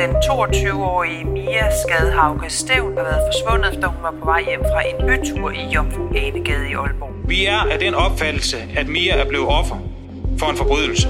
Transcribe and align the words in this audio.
Den 0.00 0.16
22-årige 0.16 1.24
Mia 1.24 1.70
Skadhauke 1.82 2.50
Stævn 2.50 2.96
har 2.96 3.04
været 3.04 3.32
forsvundet, 3.32 3.82
da 3.82 3.86
hun 3.86 4.02
var 4.02 4.10
på 4.10 4.24
vej 4.24 4.42
hjem 4.44 4.60
fra 4.60 4.82
en 4.88 4.96
bytur 5.06 5.50
i 5.50 5.64
Jomfru 5.74 6.08
Anegade 6.16 6.70
i 6.70 6.74
Aalborg. 6.74 7.28
Vi 7.28 7.46
er 7.46 7.58
af 7.58 7.78
den 7.78 7.94
opfattelse, 7.94 8.56
at 8.76 8.88
Mia 8.88 9.16
er 9.16 9.28
blevet 9.28 9.46
offer 9.48 9.76
for 10.38 10.46
en 10.46 10.56
forbrydelse. 10.56 11.08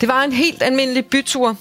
Det 0.00 0.08
var 0.08 0.22
en 0.24 0.32
helt 0.32 0.62
almindelig 0.62 1.06
bytur. 1.06 1.56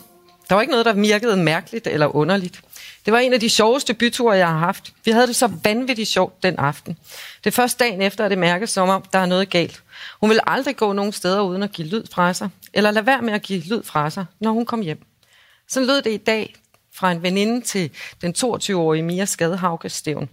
Der 0.50 0.56
var 0.56 0.62
ikke 0.62 0.72
noget, 0.72 0.86
der 0.86 0.94
virkede 0.94 1.38
mærkeligt 1.38 1.88
eller 1.88 2.16
underligt. 2.16 2.62
Det 3.06 3.14
var 3.14 3.20
en 3.20 3.34
af 3.34 3.40
de 3.40 3.50
sjoveste 3.50 3.94
byture, 3.94 4.38
jeg 4.38 4.48
har 4.48 4.58
haft. 4.58 4.94
Vi 5.06 5.12
havde 5.12 5.28
det 5.28 5.36
så 5.36 5.50
vanvittigt 5.64 6.10
sjovt 6.10 6.44
den 6.44 6.56
aften. 6.58 6.98
Det 7.44 7.50
er 7.50 7.52
først 7.52 7.80
dagen 7.80 8.02
efter, 8.02 8.26
at 8.26 8.32
det 8.32 8.38
mærkes 8.38 8.70
som 8.70 8.90
om, 8.90 9.04
der 9.14 9.20
er 9.20 9.26
noget 9.26 9.50
galt. 9.50 9.84
Hun 10.20 10.30
ville 10.30 10.50
aldrig 10.50 10.76
gå 10.76 10.94
nogen 10.94 11.12
steder 11.12 11.42
uden 11.42 11.64
at 11.64 11.72
give 11.72 11.88
lyd 11.88 12.04
fra 12.12 12.34
sig, 12.34 12.50
eller 12.74 12.92
lade 12.92 13.06
være 13.06 13.22
med 13.22 13.34
at 13.34 13.42
give 13.42 13.60
lyd 13.60 13.84
fra 13.84 14.10
sig, 14.10 14.26
når 14.40 14.52
hun 14.52 14.66
kom 14.66 14.82
hjem. 14.82 15.06
Så 15.68 15.80
lød 15.80 16.02
det 16.02 16.14
i 16.14 16.18
dag 16.18 16.56
fra 16.94 17.12
en 17.12 17.24
veninde 17.24 17.62
til 17.62 17.92
den 18.22 18.34
22-årige 18.38 19.04
Mia 19.04 19.26
Skadehauke 19.26 19.90
Stævn. 19.90 20.30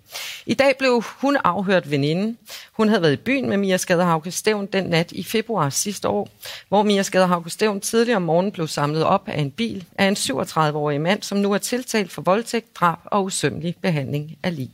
I 0.47 0.55
dag 0.55 0.79
blev 0.79 1.03
hun 1.07 1.37
afhørt 1.45 1.91
veninde. 1.91 2.37
Hun 2.73 2.89
havde 2.89 3.03
været 3.03 3.13
i 3.13 3.17
byen 3.17 3.49
med 3.49 3.57
Mia 3.57 3.77
Skadehauke 3.77 4.31
Stævn 4.31 4.67
den 4.67 4.85
nat 4.85 5.13
i 5.13 5.23
februar 5.23 5.71
sidste 5.71 6.09
år, 6.09 6.29
hvor 6.69 6.83
Mia 6.83 7.03
Skadehauke 7.03 7.51
Stævn 7.51 7.81
tidligere 7.81 8.17
om 8.17 8.23
morgenen 8.23 8.53
blev 8.53 8.69
samlet 8.69 9.05
op 9.05 9.29
af 9.29 9.41
en 9.41 9.51
bil 9.51 9.85
af 9.99 10.05
en 10.05 10.17
37-årig 10.17 11.01
mand, 11.01 11.23
som 11.23 11.39
nu 11.39 11.53
er 11.53 11.59
tiltalt 11.59 12.13
for 12.13 12.23
voldtægt, 12.23 12.77
drab 12.77 12.99
og 13.05 13.25
usømmelig 13.25 13.77
behandling 13.83 14.39
af 14.43 14.57
lig. 14.57 14.71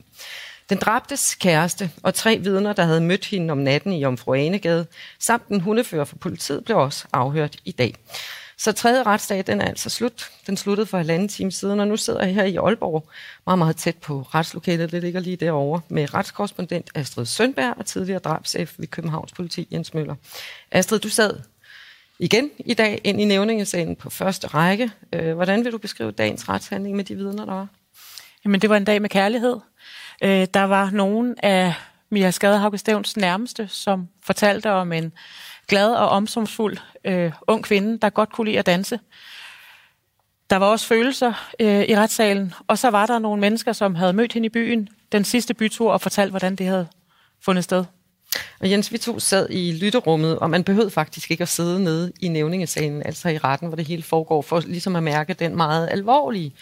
Den 0.69 0.77
dræbtes 0.77 1.35
kæreste 1.35 1.91
og 2.03 2.13
tre 2.13 2.37
vidner, 2.37 2.73
der 2.73 2.83
havde 2.83 3.01
mødt 3.01 3.25
hende 3.25 3.51
om 3.51 3.57
natten 3.57 3.93
i 3.93 3.99
Jomfru 3.99 4.33
Anegade, 4.33 4.87
samt 5.19 5.47
en 5.47 5.61
hundefører 5.61 6.05
for 6.05 6.15
politiet, 6.15 6.65
blev 6.65 6.77
også 6.77 7.05
afhørt 7.13 7.55
i 7.65 7.71
dag. 7.71 7.95
Så 8.57 8.71
tredje 8.71 9.03
retsdag, 9.03 9.43
den 9.47 9.61
er 9.61 9.65
altså 9.65 9.89
slut. 9.89 10.29
Den 10.47 10.57
sluttede 10.57 10.87
for 10.87 10.97
halvanden 10.97 11.27
time 11.27 11.51
siden, 11.51 11.79
og 11.79 11.87
nu 11.87 11.97
sidder 11.97 12.23
jeg 12.23 12.33
her 12.33 12.43
i 12.43 12.55
Aalborg, 12.55 13.09
meget, 13.45 13.57
meget 13.57 13.75
tæt 13.75 13.97
på 13.97 14.21
retslokalet. 14.21 14.91
Det 14.91 15.03
ligger 15.03 15.19
lige 15.19 15.35
derovre 15.35 15.81
med 15.89 16.13
retskorrespondent 16.13 16.89
Astrid 16.95 17.25
Sønberg 17.25 17.73
og 17.77 17.85
tidligere 17.85 18.19
drabschef 18.19 18.73
ved 18.77 18.87
Københavns 18.87 19.31
Politi, 19.31 19.67
Jens 19.71 19.93
Møller. 19.93 20.15
Astrid, 20.71 20.99
du 20.99 21.09
sad 21.09 21.39
igen 22.19 22.51
i 22.59 22.73
dag 22.73 23.01
ind 23.03 23.21
i 23.21 23.25
nævningesalen 23.25 23.95
på 23.95 24.09
første 24.09 24.47
række. 24.47 24.91
Øh, 25.13 25.35
hvordan 25.35 25.65
vil 25.65 25.71
du 25.71 25.77
beskrive 25.77 26.11
dagens 26.11 26.49
retshandling 26.49 26.95
med 26.95 27.03
de 27.03 27.15
vidner, 27.15 27.45
der 27.45 27.53
var? 27.53 27.67
Jamen, 28.45 28.61
det 28.61 28.69
var 28.69 28.77
en 28.77 28.85
dag 28.85 29.01
med 29.01 29.09
kærlighed. 29.09 29.57
Øh, 30.23 30.47
der 30.53 30.63
var 30.63 30.89
nogen 30.89 31.35
af 31.43 31.73
Mia 32.09 32.31
Skadehauke 32.31 32.77
Stævns 32.77 33.17
nærmeste, 33.17 33.67
som 33.67 34.07
fortalte 34.23 34.71
om 34.71 34.91
en 34.91 35.13
glad 35.67 35.93
og 35.93 36.09
omsorgsfuld 36.09 36.77
øh, 37.05 37.31
ung 37.47 37.63
kvinde, 37.63 37.99
der 37.99 38.09
godt 38.09 38.31
kunne 38.31 38.47
lide 38.47 38.59
at 38.59 38.65
danse. 38.65 38.99
Der 40.49 40.55
var 40.55 40.65
også 40.65 40.87
følelser 40.87 41.51
øh, 41.59 41.83
i 41.83 41.95
retssalen, 41.95 42.53
og 42.67 42.77
så 42.77 42.89
var 42.89 43.05
der 43.05 43.19
nogle 43.19 43.41
mennesker, 43.41 43.73
som 43.73 43.95
havde 43.95 44.13
mødt 44.13 44.33
hende 44.33 44.45
i 44.45 44.49
byen 44.49 44.89
den 45.11 45.23
sidste 45.23 45.53
bytur 45.53 45.91
og 45.91 46.01
fortalt, 46.01 46.29
hvordan 46.29 46.55
det 46.55 46.65
havde 46.65 46.87
fundet 47.41 47.63
sted. 47.63 47.85
Og 48.59 48.71
Jens, 48.71 48.91
vi 48.91 48.97
to 48.97 49.19
sad 49.19 49.47
i 49.49 49.71
lytterummet, 49.81 50.39
og 50.39 50.49
man 50.49 50.63
behøvede 50.63 50.91
faktisk 50.91 51.31
ikke 51.31 51.41
at 51.41 51.47
sidde 51.47 51.83
nede 51.83 52.11
i 52.21 52.27
nævningesalen, 52.27 53.03
altså 53.05 53.29
i 53.29 53.37
retten, 53.37 53.67
hvor 53.67 53.75
det 53.75 53.87
hele 53.87 54.03
foregår, 54.03 54.41
for 54.41 54.59
ligesom 54.59 54.95
at 54.95 55.03
mærke 55.03 55.33
den 55.33 55.55
meget 55.55 55.89
alvorlige 55.91 56.53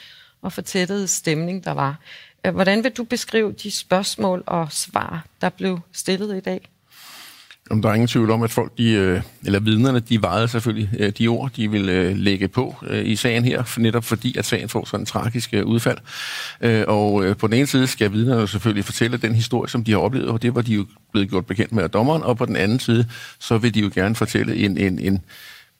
og 0.41 0.53
fortættede 0.53 1.07
stemning, 1.07 1.63
der 1.63 1.71
var. 1.71 1.99
Øh, 2.45 2.53
hvordan 2.53 2.83
vil 2.83 2.91
du 2.91 3.03
beskrive 3.03 3.51
de 3.51 3.71
spørgsmål 3.71 4.43
og 4.47 4.71
svar, 4.71 5.25
der 5.41 5.49
blev 5.49 5.79
stillet 5.91 6.37
i 6.37 6.39
dag? 6.39 6.69
Om 7.69 7.81
der 7.81 7.89
er 7.89 7.93
ingen 7.93 8.07
tvivl 8.07 8.31
om, 8.31 8.43
at 8.43 8.51
folk, 8.51 8.77
de, 8.77 8.91
øh, 8.91 9.21
eller 9.45 9.59
vidnerne, 9.59 9.99
de 9.99 10.21
vejede 10.21 10.47
selvfølgelig 10.47 10.89
øh, 10.99 11.11
de 11.17 11.27
ord, 11.27 11.51
de 11.51 11.71
vil 11.71 11.89
øh, 11.89 12.17
lægge 12.17 12.47
på 12.47 12.75
i 13.03 13.15
sagen 13.15 13.45
her, 13.45 13.79
netop 13.79 14.03
fordi, 14.03 14.37
at 14.37 14.45
sagen 14.45 14.69
får 14.69 14.85
sådan 14.85 14.99
en 14.99 15.05
tragisk 15.05 15.53
udfald. 15.65 15.97
Øh, 16.61 16.83
og 16.87 17.37
på 17.37 17.47
den 17.47 17.55
ene 17.55 17.67
side 17.67 17.87
skal 17.87 18.11
vidnerne 18.11 18.47
selvfølgelig 18.47 18.85
fortælle 18.85 19.17
den 19.17 19.35
historie, 19.35 19.69
som 19.69 19.83
de 19.83 19.91
har 19.91 19.99
oplevet, 19.99 20.29
og 20.29 20.41
det 20.41 20.55
var 20.55 20.61
de 20.61 20.73
jo 20.73 20.85
blevet 21.11 21.29
gjort 21.29 21.45
bekendt 21.45 21.71
med 21.71 21.83
af 21.83 21.89
dommeren, 21.89 22.23
og 22.23 22.37
på 22.37 22.45
den 22.45 22.55
anden 22.55 22.79
side, 22.79 23.05
så 23.39 23.57
vil 23.57 23.73
de 23.73 23.79
jo 23.79 23.91
gerne 23.93 24.15
fortælle 24.15 24.55
en, 24.55 24.77
en, 24.77 24.99
en 24.99 25.21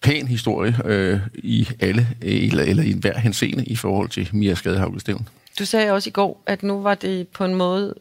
pæn 0.01 0.27
historie 0.27 0.77
øh, 0.85 1.19
i 1.33 1.67
alle, 1.79 2.07
eller, 2.21 2.63
eller 2.63 2.83
i 2.83 2.91
enhver 2.91 3.19
henseende 3.19 3.65
i 3.65 3.75
forhold 3.75 4.09
til 4.09 4.29
Mia 4.31 4.55
Skadehauke 4.55 4.99
Stævn. 4.99 5.27
Du 5.59 5.65
sagde 5.65 5.91
også 5.91 6.09
i 6.09 6.11
går, 6.11 6.43
at 6.45 6.63
nu 6.63 6.81
var 6.81 6.95
det 6.95 7.27
på 7.27 7.45
en 7.45 7.55
måde 7.55 7.93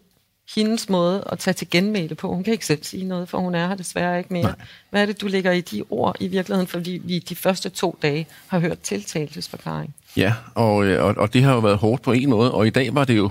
hendes 0.57 0.89
måde 0.89 1.25
at 1.33 1.39
tage 1.39 1.55
til 1.55 1.71
genmæle 1.71 2.15
på. 2.15 2.35
Hun 2.35 2.45
kan 2.45 2.53
ikke 2.53 2.67
selv 2.67 2.85
sige 2.85 3.05
noget, 3.05 3.29
for 3.29 3.39
hun 3.39 3.55
er 3.55 3.69
her 3.69 3.75
desværre 3.75 4.19
ikke 4.19 4.33
mere. 4.33 4.43
Nej. 4.43 4.55
Hvad 4.91 5.03
er 5.03 5.07
det, 5.07 5.21
du 5.21 5.27
lægger 5.27 5.53
i 5.53 5.61
de 5.61 5.85
ord 5.91 6.17
i 6.21 6.29
virkeligheden, 6.29 6.67
fordi 6.67 7.01
vi 7.05 7.19
de 7.19 7.37
første 7.37 7.69
to 7.69 7.99
dage 8.03 8.27
har 8.47 8.59
hørt 8.59 8.81
tiltalelsesforklaring? 8.81 9.95
Ja, 10.17 10.35
og, 10.55 10.85
øh, 10.85 11.05
og, 11.05 11.15
og 11.17 11.33
det 11.33 11.43
har 11.43 11.53
jo 11.53 11.59
været 11.59 11.79
hårdt 11.79 12.03
på 12.03 12.13
en 12.13 12.31
måde, 12.31 12.53
og 12.53 12.67
i 12.67 12.71
dag 12.71 12.95
var 12.95 13.05
det 13.05 13.17
jo, 13.17 13.31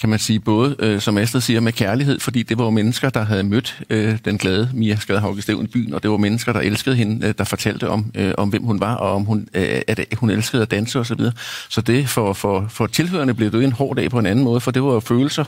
kan 0.00 0.08
man 0.08 0.18
sige, 0.18 0.40
både, 0.40 0.76
øh, 0.78 1.00
som 1.00 1.18
Astrid 1.18 1.40
siger, 1.40 1.60
med 1.60 1.72
kærlighed, 1.72 2.20
fordi 2.20 2.42
det 2.42 2.58
var 2.58 2.64
jo 2.64 2.70
mennesker, 2.70 3.10
der 3.10 3.24
havde 3.24 3.42
mødt 3.42 3.82
øh, 3.90 4.18
den 4.24 4.38
glade 4.38 4.70
Mia 4.74 4.96
Skadehauke 4.96 5.42
Stævn 5.42 5.64
i 5.64 5.66
byen, 5.66 5.94
og 5.94 6.02
det 6.02 6.10
var 6.10 6.16
mennesker, 6.16 6.52
der 6.52 6.60
elskede 6.60 6.96
hende, 6.96 7.26
øh, 7.26 7.34
der 7.38 7.44
fortalte 7.44 7.88
om, 7.88 8.12
øh, 8.14 8.34
om 8.38 8.48
hvem 8.48 8.62
hun 8.62 8.80
var, 8.80 8.94
og 8.94 9.12
om 9.12 9.24
hun, 9.24 9.48
øh, 9.54 9.82
at 9.86 10.06
hun 10.16 10.30
elskede 10.30 10.62
at 10.62 10.70
danse 10.70 11.00
osv. 11.00 11.04
Så, 11.06 11.14
videre. 11.14 11.32
så 11.68 11.80
det 11.80 12.08
for, 12.08 12.32
for, 12.32 12.66
for 12.70 12.86
tilhørende 12.86 13.34
blev 13.34 13.52
det 13.52 13.58
jo 13.58 13.62
en 13.62 13.72
hård 13.72 13.96
dag 13.96 14.10
på 14.10 14.18
en 14.18 14.26
anden 14.26 14.44
måde, 14.44 14.60
for 14.60 14.70
det 14.70 14.82
var 14.82 14.92
jo 14.92 15.00
følelser, 15.00 15.44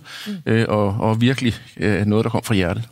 øh, 0.47 0.65
og, 0.69 0.97
og 1.01 1.21
virkelig 1.21 1.55
øh, 1.77 2.07
noget, 2.07 2.25
der 2.25 2.31
kom 2.31 2.43
fra 2.45 2.55
hjertet. 2.55 2.83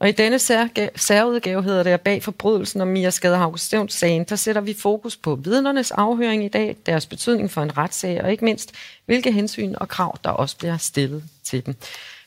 Og 0.00 0.08
i 0.08 0.12
denne 0.12 0.38
særga- 0.38 0.88
særudgave 0.96 1.62
hedder 1.62 1.82
det, 1.82 1.90
at 1.90 2.00
bag 2.00 2.22
forbrydelsen 2.22 2.80
om 2.80 2.88
Mia 2.88 3.10
Skadehauke 3.10 3.58
Stævns 3.58 3.92
sagen, 3.92 4.24
der 4.24 4.36
sætter 4.36 4.60
vi 4.60 4.74
fokus 4.74 5.16
på 5.16 5.34
vidnernes 5.34 5.90
afhøring 5.90 6.44
i 6.44 6.48
dag, 6.48 6.76
deres 6.86 7.06
betydning 7.06 7.50
for 7.50 7.62
en 7.62 7.78
retssag, 7.78 8.22
og 8.22 8.30
ikke 8.30 8.44
mindst, 8.44 8.72
hvilke 9.06 9.32
hensyn 9.32 9.74
og 9.76 9.88
krav, 9.88 10.18
der 10.24 10.30
også 10.30 10.56
bliver 10.56 10.76
stillet 10.76 11.24
til 11.44 11.66
dem. 11.66 11.74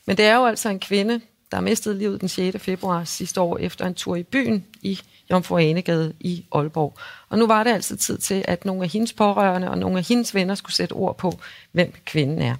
Men 0.06 0.16
det 0.16 0.24
er 0.24 0.36
jo 0.36 0.46
altså 0.46 0.68
en 0.68 0.80
kvinde, 0.80 1.20
der 1.52 1.60
mistede 1.60 1.98
livet 1.98 2.20
den 2.20 2.28
6. 2.28 2.62
februar 2.62 3.04
sidste 3.04 3.40
år 3.40 3.58
efter 3.58 3.86
en 3.86 3.94
tur 3.94 4.16
i 4.16 4.22
byen 4.22 4.64
i 4.82 5.00
Jomfru 5.30 5.58
Anegade 5.58 6.12
i 6.20 6.44
Aalborg. 6.52 6.94
Og 7.28 7.38
nu 7.38 7.46
var 7.46 7.64
det 7.64 7.70
altså 7.70 7.96
tid 7.96 8.18
til, 8.18 8.44
at 8.48 8.64
nogle 8.64 8.82
af 8.82 8.88
hendes 8.88 9.12
pårørende 9.12 9.70
og 9.70 9.78
nogle 9.78 9.98
af 9.98 10.04
hendes 10.04 10.34
venner 10.34 10.54
skulle 10.54 10.74
sætte 10.74 10.92
ord 10.92 11.16
på, 11.16 11.38
hvem 11.72 11.92
kvinden 12.04 12.42
er. 12.42 12.54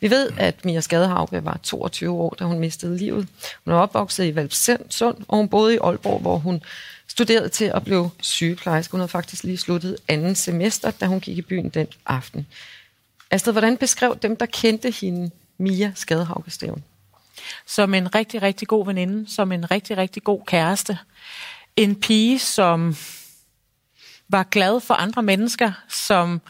Vi 0.00 0.10
ved, 0.10 0.30
at 0.38 0.64
Mia 0.64 0.80
Skadehauke 0.80 1.44
var 1.44 1.60
22 1.62 2.12
år, 2.12 2.36
da 2.38 2.44
hun 2.44 2.58
mistede 2.58 2.96
livet. 2.96 3.28
Hun 3.64 3.74
er 3.74 3.78
opvokset 3.78 4.24
i 4.24 4.34
Valpsund, 4.34 5.16
og 5.28 5.36
hun 5.36 5.48
boede 5.48 5.74
i 5.74 5.78
Aalborg, 5.82 6.20
hvor 6.20 6.36
hun 6.36 6.62
studerede 7.08 7.48
til 7.48 7.64
at 7.64 7.84
blive 7.84 8.10
sygeplejerske. 8.20 8.92
Hun 8.92 9.00
havde 9.00 9.08
faktisk 9.08 9.44
lige 9.44 9.56
sluttet 9.56 9.96
anden 10.08 10.34
semester, 10.34 10.90
da 10.90 11.06
hun 11.06 11.20
gik 11.20 11.38
i 11.38 11.42
byen 11.42 11.68
den 11.68 11.86
aften. 12.06 12.46
Astrid, 13.30 13.52
hvordan 13.52 13.76
beskrev 13.76 14.18
dem, 14.22 14.36
der 14.36 14.46
kendte 14.46 14.90
hende, 14.90 15.30
Mia 15.58 15.92
Skadehauke 15.94 16.50
Stævn? 16.50 16.84
Som 17.66 17.94
en 17.94 18.14
rigtig, 18.14 18.42
rigtig 18.42 18.68
god 18.68 18.86
veninde, 18.86 19.30
som 19.30 19.52
en 19.52 19.70
rigtig, 19.70 19.96
rigtig 19.96 20.24
god 20.24 20.40
kæreste. 20.46 20.98
En 21.80 21.96
pige, 21.96 22.38
som 22.38 22.96
var 24.28 24.42
glad 24.42 24.80
for 24.80 24.94
andre 24.94 25.22
mennesker, 25.22 25.72
som 25.88 26.40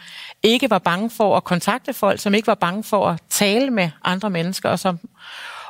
ikke 0.42 0.70
var 0.70 0.78
bange 0.78 1.10
for 1.10 1.36
at 1.36 1.44
kontakte 1.44 1.92
folk, 1.92 2.20
som 2.20 2.34
ikke 2.34 2.46
var 2.46 2.54
bange 2.54 2.84
for 2.84 3.08
at 3.08 3.20
tale 3.28 3.70
med 3.70 3.90
andre 4.04 4.30
mennesker, 4.30 4.68
og 4.68 4.78
som 4.78 4.98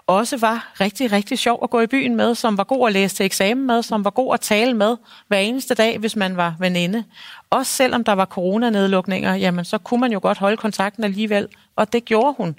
også 0.06 0.36
var 0.36 0.72
rigtig, 0.80 1.12
rigtig 1.12 1.38
sjov 1.38 1.60
at 1.62 1.70
gå 1.70 1.80
i 1.80 1.86
byen 1.86 2.16
med, 2.16 2.34
som 2.34 2.58
var 2.58 2.64
god 2.64 2.86
at 2.86 2.92
læse 2.92 3.16
til 3.16 3.26
eksamen 3.26 3.66
med, 3.66 3.82
som 3.82 4.04
var 4.04 4.10
god 4.10 4.34
at 4.34 4.40
tale 4.40 4.74
med 4.74 4.96
hver 5.28 5.38
eneste 5.38 5.74
dag, 5.74 5.98
hvis 5.98 6.16
man 6.16 6.36
var 6.36 6.54
veninde. 6.58 7.04
Også 7.50 7.72
selvom 7.72 8.04
der 8.04 8.12
var 8.12 8.24
coronanedlukninger, 8.24 9.34
jamen 9.34 9.64
så 9.64 9.78
kunne 9.78 10.00
man 10.00 10.12
jo 10.12 10.18
godt 10.22 10.38
holde 10.38 10.56
kontakten 10.56 11.04
alligevel, 11.04 11.48
og 11.76 11.92
det 11.92 12.04
gjorde 12.04 12.34
hun. 12.36 12.56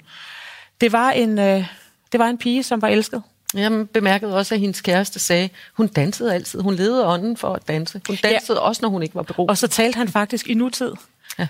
Det 0.80 0.92
var 0.92 1.10
en, 1.10 1.38
øh, 1.38 1.66
det 2.12 2.20
var 2.20 2.26
en 2.26 2.38
pige, 2.38 2.62
som 2.62 2.82
var 2.82 2.88
elsket. 2.88 3.22
Jeg 3.54 3.88
bemærkede 3.88 4.36
også, 4.36 4.54
at 4.54 4.60
hendes 4.60 4.80
kæreste 4.80 5.18
sagde, 5.18 5.48
hun 5.72 5.86
dansede 5.86 6.34
altid. 6.34 6.60
Hun 6.60 6.74
levede 6.74 7.06
ånden 7.06 7.36
for 7.36 7.54
at 7.54 7.68
danse. 7.68 8.00
Hun 8.06 8.16
dansede 8.22 8.58
ja. 8.58 8.64
også, 8.64 8.82
når 8.82 8.88
hun 8.88 9.02
ikke 9.02 9.14
var 9.14 9.22
beruset. 9.22 9.50
Og 9.50 9.58
så 9.58 9.68
talte 9.68 9.96
han 9.96 10.08
faktisk 10.08 10.48
i 10.48 10.54
nutid. 10.54 10.92
Ja. 11.38 11.46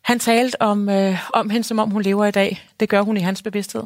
Han 0.00 0.18
talte 0.18 0.62
om, 0.62 0.88
øh, 0.88 1.18
om 1.32 1.50
hende, 1.50 1.66
som 1.66 1.78
om 1.78 1.90
hun 1.90 2.02
lever 2.02 2.26
i 2.26 2.30
dag. 2.30 2.68
Det 2.80 2.88
gør 2.88 3.02
hun 3.02 3.16
i 3.16 3.20
hans 3.20 3.42
bevidsthed. 3.42 3.82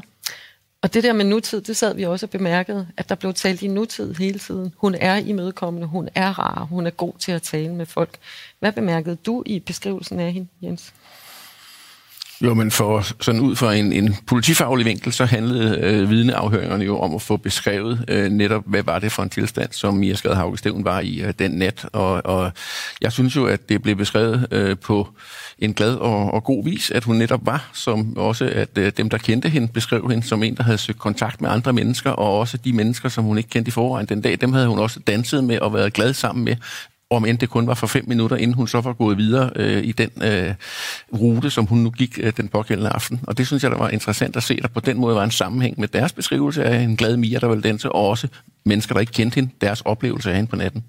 Og 0.82 0.94
det 0.94 1.04
der 1.04 1.12
med 1.12 1.24
nutid, 1.24 1.60
det 1.60 1.76
sad 1.76 1.94
vi 1.94 2.02
også 2.04 2.26
og 2.26 2.30
bemærkede, 2.30 2.88
at 2.96 3.08
der 3.08 3.14
blev 3.14 3.34
talt 3.34 3.62
i 3.62 3.68
nutid 3.68 4.14
hele 4.14 4.38
tiden. 4.38 4.74
Hun 4.76 4.94
er 4.94 5.16
imødekommende, 5.16 5.86
hun 5.86 6.08
er 6.14 6.38
rar, 6.38 6.64
hun 6.64 6.86
er 6.86 6.90
god 6.90 7.12
til 7.18 7.32
at 7.32 7.42
tale 7.42 7.74
med 7.74 7.86
folk. 7.86 8.18
Hvad 8.58 8.72
bemærkede 8.72 9.16
du 9.16 9.42
i 9.46 9.58
beskrivelsen 9.60 10.20
af 10.20 10.32
hende, 10.32 10.48
Jens? 10.62 10.92
Jo, 12.42 12.54
men 12.54 12.70
for, 12.70 13.06
sådan 13.20 13.40
ud 13.40 13.56
fra 13.56 13.74
en, 13.74 13.92
en 13.92 14.16
politifaglig 14.26 14.86
vinkel, 14.86 15.12
så 15.12 15.24
handlede 15.24 15.78
øh, 15.78 16.10
vidneafhøringerne 16.10 16.84
jo 16.84 16.98
om 16.98 17.14
at 17.14 17.22
få 17.22 17.36
beskrevet 17.36 18.04
øh, 18.08 18.30
netop, 18.30 18.62
hvad 18.66 18.82
var 18.82 18.98
det 18.98 19.12
for 19.12 19.22
en 19.22 19.30
tilstand, 19.30 19.72
som 19.72 19.94
Mia 19.94 20.14
Skade 20.14 20.34
Haugesteven 20.34 20.84
var 20.84 21.00
i 21.00 21.20
øh, 21.20 21.32
den 21.38 21.50
nat. 21.50 21.86
Og, 21.92 22.26
og 22.26 22.52
jeg 23.00 23.12
synes 23.12 23.36
jo, 23.36 23.46
at 23.46 23.68
det 23.68 23.82
blev 23.82 23.96
beskrevet 23.96 24.46
øh, 24.50 24.76
på 24.78 25.08
en 25.58 25.74
glad 25.74 25.94
og, 25.94 26.34
og 26.34 26.44
god 26.44 26.64
vis, 26.64 26.90
at 26.90 27.04
hun 27.04 27.16
netop 27.16 27.46
var, 27.46 27.70
som 27.72 28.16
også 28.16 28.50
at 28.54 28.78
øh, 28.78 28.92
dem, 28.96 29.10
der 29.10 29.18
kendte 29.18 29.48
hende, 29.48 29.68
beskrev 29.68 30.10
hende 30.10 30.26
som 30.26 30.42
en, 30.42 30.56
der 30.56 30.62
havde 30.62 30.78
søgt 30.78 30.98
kontakt 30.98 31.40
med 31.40 31.50
andre 31.50 31.72
mennesker, 31.72 32.10
og 32.10 32.38
også 32.38 32.56
de 32.56 32.72
mennesker, 32.72 33.08
som 33.08 33.24
hun 33.24 33.38
ikke 33.38 33.50
kendte 33.50 33.68
i 33.68 33.72
forvejen 33.72 34.06
den 34.06 34.20
dag, 34.20 34.40
dem 34.40 34.52
havde 34.52 34.66
hun 34.66 34.78
også 34.78 35.00
danset 35.00 35.44
med 35.44 35.58
og 35.58 35.74
været 35.74 35.92
glad 35.92 36.14
sammen 36.14 36.44
med 36.44 36.56
om 37.10 37.24
end 37.24 37.38
det 37.38 37.50
kun 37.50 37.66
var 37.66 37.74
for 37.74 37.86
fem 37.86 38.04
minutter, 38.08 38.36
inden 38.36 38.54
hun 38.54 38.68
så 38.68 38.80
var 38.80 38.92
gået 38.92 39.18
videre 39.18 39.50
øh, 39.56 39.84
i 39.84 39.92
den 39.92 40.10
øh, 40.22 40.54
rute, 41.12 41.50
som 41.50 41.66
hun 41.66 41.78
nu 41.78 41.90
gik 41.90 42.18
øh, 42.22 42.32
den 42.36 42.48
pågældende 42.48 42.90
aften. 42.90 43.20
Og 43.22 43.38
det 43.38 43.46
synes 43.46 43.62
jeg, 43.62 43.70
der 43.70 43.78
var 43.78 43.88
interessant 43.88 44.36
at 44.36 44.42
se, 44.42 44.56
der 44.56 44.68
på 44.68 44.80
den 44.80 44.98
måde 44.98 45.16
var 45.16 45.24
en 45.24 45.30
sammenhæng 45.30 45.80
med 45.80 45.88
deres 45.88 46.12
beskrivelse 46.12 46.64
af 46.64 46.80
en 46.80 46.96
glad 46.96 47.16
Mia, 47.16 47.38
der 47.38 47.48
ville 47.48 47.62
danse, 47.62 47.92
og 47.92 48.08
også 48.08 48.28
mennesker, 48.64 48.92
der 48.92 49.00
ikke 49.00 49.12
kendte 49.12 49.34
hende, 49.34 49.50
deres 49.60 49.80
oplevelse 49.80 50.30
af 50.30 50.36
hende 50.36 50.50
på 50.50 50.56
natten. 50.56 50.84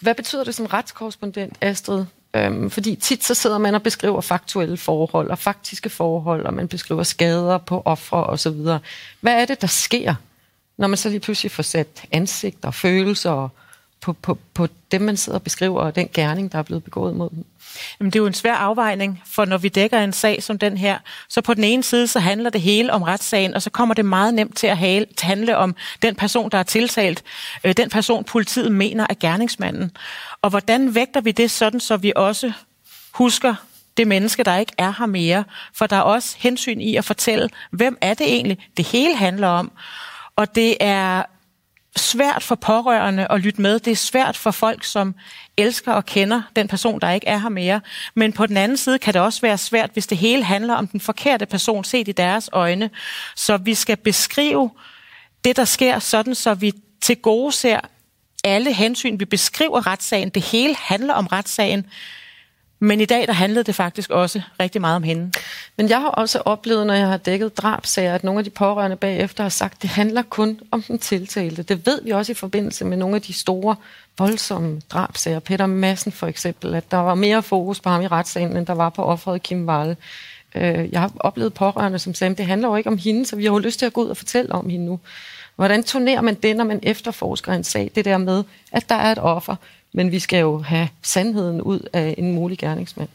Hvad 0.00 0.14
betyder 0.14 0.44
det 0.44 0.54
som 0.54 0.66
retskorrespondent, 0.66 1.56
Astrid? 1.60 2.04
Øhm, 2.36 2.70
fordi 2.70 2.94
tit 2.94 3.24
så 3.24 3.34
sidder 3.34 3.58
man 3.58 3.74
og 3.74 3.82
beskriver 3.82 4.20
faktuelle 4.20 4.76
forhold 4.76 5.30
og 5.30 5.38
faktiske 5.38 5.88
forhold, 5.88 6.46
og 6.46 6.54
man 6.54 6.68
beskriver 6.68 7.02
skader 7.02 7.58
på 7.58 7.82
ofre 7.84 8.24
osv. 8.24 8.52
Hvad 9.20 9.42
er 9.42 9.44
det, 9.44 9.60
der 9.60 9.66
sker, 9.66 10.14
når 10.78 10.86
man 10.86 10.96
så 10.96 11.08
lige 11.08 11.20
pludselig 11.20 11.50
får 11.50 11.62
sat 11.62 12.04
ansigter 12.12 12.68
og 12.68 12.74
følelser 12.74 13.30
og 13.30 13.50
på, 14.04 14.12
på, 14.12 14.38
på 14.54 14.68
dem, 14.92 15.00
man 15.00 15.16
sidder 15.16 15.38
og 15.38 15.42
beskriver, 15.42 15.80
og 15.80 15.94
den 15.94 16.08
gerning, 16.14 16.52
der 16.52 16.58
er 16.58 16.62
blevet 16.62 16.84
begået 16.84 17.16
mod 17.16 17.30
dem. 17.30 17.44
Jamen, 18.00 18.10
det 18.10 18.18
er 18.18 18.20
jo 18.20 18.26
en 18.26 18.34
svær 18.34 18.54
afvejning, 18.54 19.22
for 19.26 19.44
når 19.44 19.58
vi 19.58 19.68
dækker 19.68 19.98
en 20.00 20.12
sag 20.12 20.42
som 20.42 20.58
den 20.58 20.78
her, 20.78 20.98
så 21.28 21.40
på 21.40 21.54
den 21.54 21.64
ene 21.64 21.82
side, 21.82 22.06
så 22.06 22.20
handler 22.20 22.50
det 22.50 22.60
hele 22.60 22.92
om 22.92 23.02
retssagen, 23.02 23.54
og 23.54 23.62
så 23.62 23.70
kommer 23.70 23.94
det 23.94 24.04
meget 24.04 24.34
nemt 24.34 24.56
til 24.56 24.66
at 24.66 24.78
handle 25.20 25.56
om 25.56 25.74
den 26.02 26.14
person, 26.14 26.50
der 26.50 26.58
er 26.58 26.62
tiltalt, 26.62 27.22
øh, 27.64 27.74
den 27.76 27.90
person, 27.90 28.24
politiet 28.24 28.72
mener 28.72 29.06
er 29.10 29.14
gerningsmanden. 29.20 29.90
Og 30.42 30.50
hvordan 30.50 30.94
vægter 30.94 31.20
vi 31.20 31.32
det 31.32 31.50
sådan, 31.50 31.80
så 31.80 31.96
vi 31.96 32.12
også 32.16 32.52
husker 33.12 33.54
det 33.96 34.08
menneske, 34.08 34.42
der 34.42 34.56
ikke 34.56 34.72
er 34.78 34.92
her 34.98 35.06
mere? 35.06 35.44
For 35.74 35.86
der 35.86 35.96
er 35.96 36.00
også 36.00 36.36
hensyn 36.38 36.80
i 36.80 36.96
at 36.96 37.04
fortælle, 37.04 37.48
hvem 37.70 37.98
er 38.00 38.14
det 38.14 38.26
egentlig, 38.26 38.58
det 38.76 38.86
hele 38.86 39.16
handler 39.16 39.48
om. 39.48 39.72
Og 40.36 40.54
det 40.54 40.76
er 40.80 41.22
svært 41.96 42.42
for 42.42 42.54
pårørende 42.54 43.26
at 43.30 43.40
lytte 43.40 43.62
med. 43.62 43.78
Det 43.78 43.90
er 43.90 43.96
svært 43.96 44.36
for 44.36 44.50
folk, 44.50 44.84
som 44.84 45.14
elsker 45.56 45.92
og 45.92 46.06
kender 46.06 46.42
den 46.56 46.68
person, 46.68 47.00
der 47.00 47.10
ikke 47.10 47.26
er 47.26 47.38
her 47.38 47.48
mere. 47.48 47.80
Men 48.14 48.32
på 48.32 48.46
den 48.46 48.56
anden 48.56 48.76
side 48.76 48.98
kan 48.98 49.14
det 49.14 49.22
også 49.22 49.40
være 49.40 49.58
svært, 49.58 49.90
hvis 49.92 50.06
det 50.06 50.18
hele 50.18 50.44
handler 50.44 50.74
om 50.74 50.86
den 50.86 51.00
forkerte 51.00 51.46
person 51.46 51.84
set 51.84 52.08
i 52.08 52.12
deres 52.12 52.50
øjne. 52.52 52.90
Så 53.36 53.56
vi 53.56 53.74
skal 53.74 53.96
beskrive 53.96 54.70
det, 55.44 55.56
der 55.56 55.64
sker, 55.64 55.98
sådan 55.98 56.34
så 56.34 56.54
vi 56.54 56.72
til 57.00 57.16
gode 57.16 57.52
ser 57.52 57.80
alle 58.44 58.72
hensyn. 58.72 59.20
Vi 59.20 59.24
beskriver 59.24 59.86
retssagen. 59.86 60.28
Det 60.28 60.42
hele 60.42 60.76
handler 60.78 61.14
om 61.14 61.26
retssagen. 61.26 61.86
Men 62.84 63.00
i 63.00 63.04
dag, 63.04 63.26
der 63.26 63.32
handlede 63.32 63.64
det 63.64 63.74
faktisk 63.74 64.10
også 64.10 64.40
rigtig 64.60 64.80
meget 64.80 64.96
om 64.96 65.02
hende. 65.02 65.32
Men 65.76 65.88
jeg 65.88 66.00
har 66.00 66.08
også 66.08 66.42
oplevet, 66.44 66.86
når 66.86 66.94
jeg 66.94 67.06
har 67.06 67.16
dækket 67.16 67.58
drabsager, 67.58 68.14
at 68.14 68.24
nogle 68.24 68.38
af 68.38 68.44
de 68.44 68.50
pårørende 68.50 68.96
bagefter 68.96 69.42
har 69.42 69.48
sagt, 69.48 69.74
at 69.74 69.82
det 69.82 69.90
handler 69.90 70.22
kun 70.22 70.60
om 70.70 70.82
den 70.82 70.98
tiltalte. 70.98 71.62
Det 71.62 71.86
ved 71.86 72.02
vi 72.04 72.10
også 72.10 72.32
i 72.32 72.34
forbindelse 72.34 72.84
med 72.84 72.96
nogle 72.96 73.16
af 73.16 73.22
de 73.22 73.32
store, 73.32 73.76
voldsomme 74.18 74.80
drabsager. 74.90 75.38
Peter 75.38 75.66
Madsen 75.66 76.12
for 76.12 76.26
eksempel, 76.26 76.74
at 76.74 76.90
der 76.90 76.96
var 76.96 77.14
mere 77.14 77.42
fokus 77.42 77.80
på 77.80 77.88
ham 77.88 78.02
i 78.02 78.06
retssagen, 78.06 78.56
end 78.56 78.66
der 78.66 78.72
var 78.72 78.90
på 78.90 79.04
offeret 79.04 79.42
Kim 79.42 79.68
Wall. 79.68 79.96
Øh, 80.54 80.92
jeg 80.92 81.00
har 81.00 81.12
oplevet 81.20 81.54
pårørende, 81.54 81.98
som 81.98 82.14
sagde, 82.14 82.30
at 82.30 82.38
det 82.38 82.46
handler 82.46 82.68
jo 82.68 82.76
ikke 82.76 82.90
om 82.90 82.98
hende, 82.98 83.26
så 83.26 83.36
vi 83.36 83.44
har 83.44 83.52
jo 83.52 83.58
lyst 83.58 83.78
til 83.78 83.86
at 83.86 83.92
gå 83.92 84.02
ud 84.02 84.08
og 84.08 84.16
fortælle 84.16 84.52
om 84.52 84.68
hende 84.68 84.86
nu. 84.86 85.00
Hvordan 85.56 85.82
turnerer 85.82 86.20
man 86.20 86.34
det, 86.34 86.56
når 86.56 86.64
man 86.64 86.80
efterforsker 86.82 87.52
en 87.52 87.64
sag? 87.64 87.90
Det 87.94 88.04
der 88.04 88.18
med, 88.18 88.44
at 88.72 88.88
der 88.88 88.94
er 88.94 89.12
et 89.12 89.18
offer, 89.18 89.56
men 89.94 90.12
vi 90.12 90.18
skal 90.18 90.40
jo 90.40 90.58
have 90.58 90.88
sandheden 91.02 91.62
ud 91.62 91.80
af 91.92 92.14
en 92.18 92.34
mulig 92.34 92.58
gerningsmand. 92.58 93.08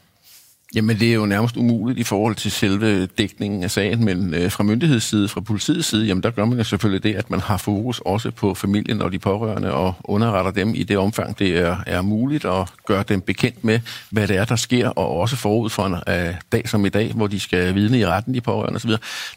Jamen, 0.74 1.00
det 1.00 1.10
er 1.10 1.14
jo 1.14 1.26
nærmest 1.26 1.56
umuligt 1.56 1.98
i 1.98 2.02
forhold 2.02 2.34
til 2.34 2.50
selve 2.50 3.06
dækningen 3.06 3.64
af 3.64 3.70
sagen, 3.70 4.04
men 4.04 4.34
øh, 4.34 4.50
fra 4.50 4.64
myndighedsside, 4.64 5.28
fra 5.28 5.40
politiets 5.40 5.88
side, 5.88 6.06
jamen 6.06 6.22
der 6.22 6.30
gør 6.30 6.44
man 6.44 6.58
jo 6.58 6.64
selvfølgelig 6.64 7.02
det, 7.02 7.14
at 7.14 7.30
man 7.30 7.40
har 7.40 7.56
fokus 7.56 8.00
også 8.04 8.30
på 8.30 8.54
familien 8.54 9.02
og 9.02 9.12
de 9.12 9.18
pårørende 9.18 9.72
og 9.72 9.94
underretter 10.04 10.50
dem 10.50 10.74
i 10.74 10.82
det 10.82 10.98
omfang, 10.98 11.38
det 11.38 11.58
er, 11.58 11.76
er 11.86 12.02
muligt 12.02 12.44
og 12.44 12.68
gør 12.86 13.02
dem 13.02 13.20
bekendt 13.20 13.64
med, 13.64 13.80
hvad 14.10 14.28
det 14.28 14.36
er, 14.36 14.44
der 14.44 14.56
sker, 14.56 14.88
og 14.88 15.10
også 15.10 15.36
forud 15.36 15.70
for 15.70 15.86
en 15.86 15.94
øh, 15.94 16.34
dag 16.52 16.68
som 16.68 16.86
i 16.86 16.88
dag, 16.88 17.12
hvor 17.12 17.26
de 17.26 17.40
skal 17.40 17.74
vidne 17.74 17.98
i 17.98 18.06
retten, 18.06 18.34
de 18.34 18.40
pårørende 18.40 18.76
osv., 18.76 18.90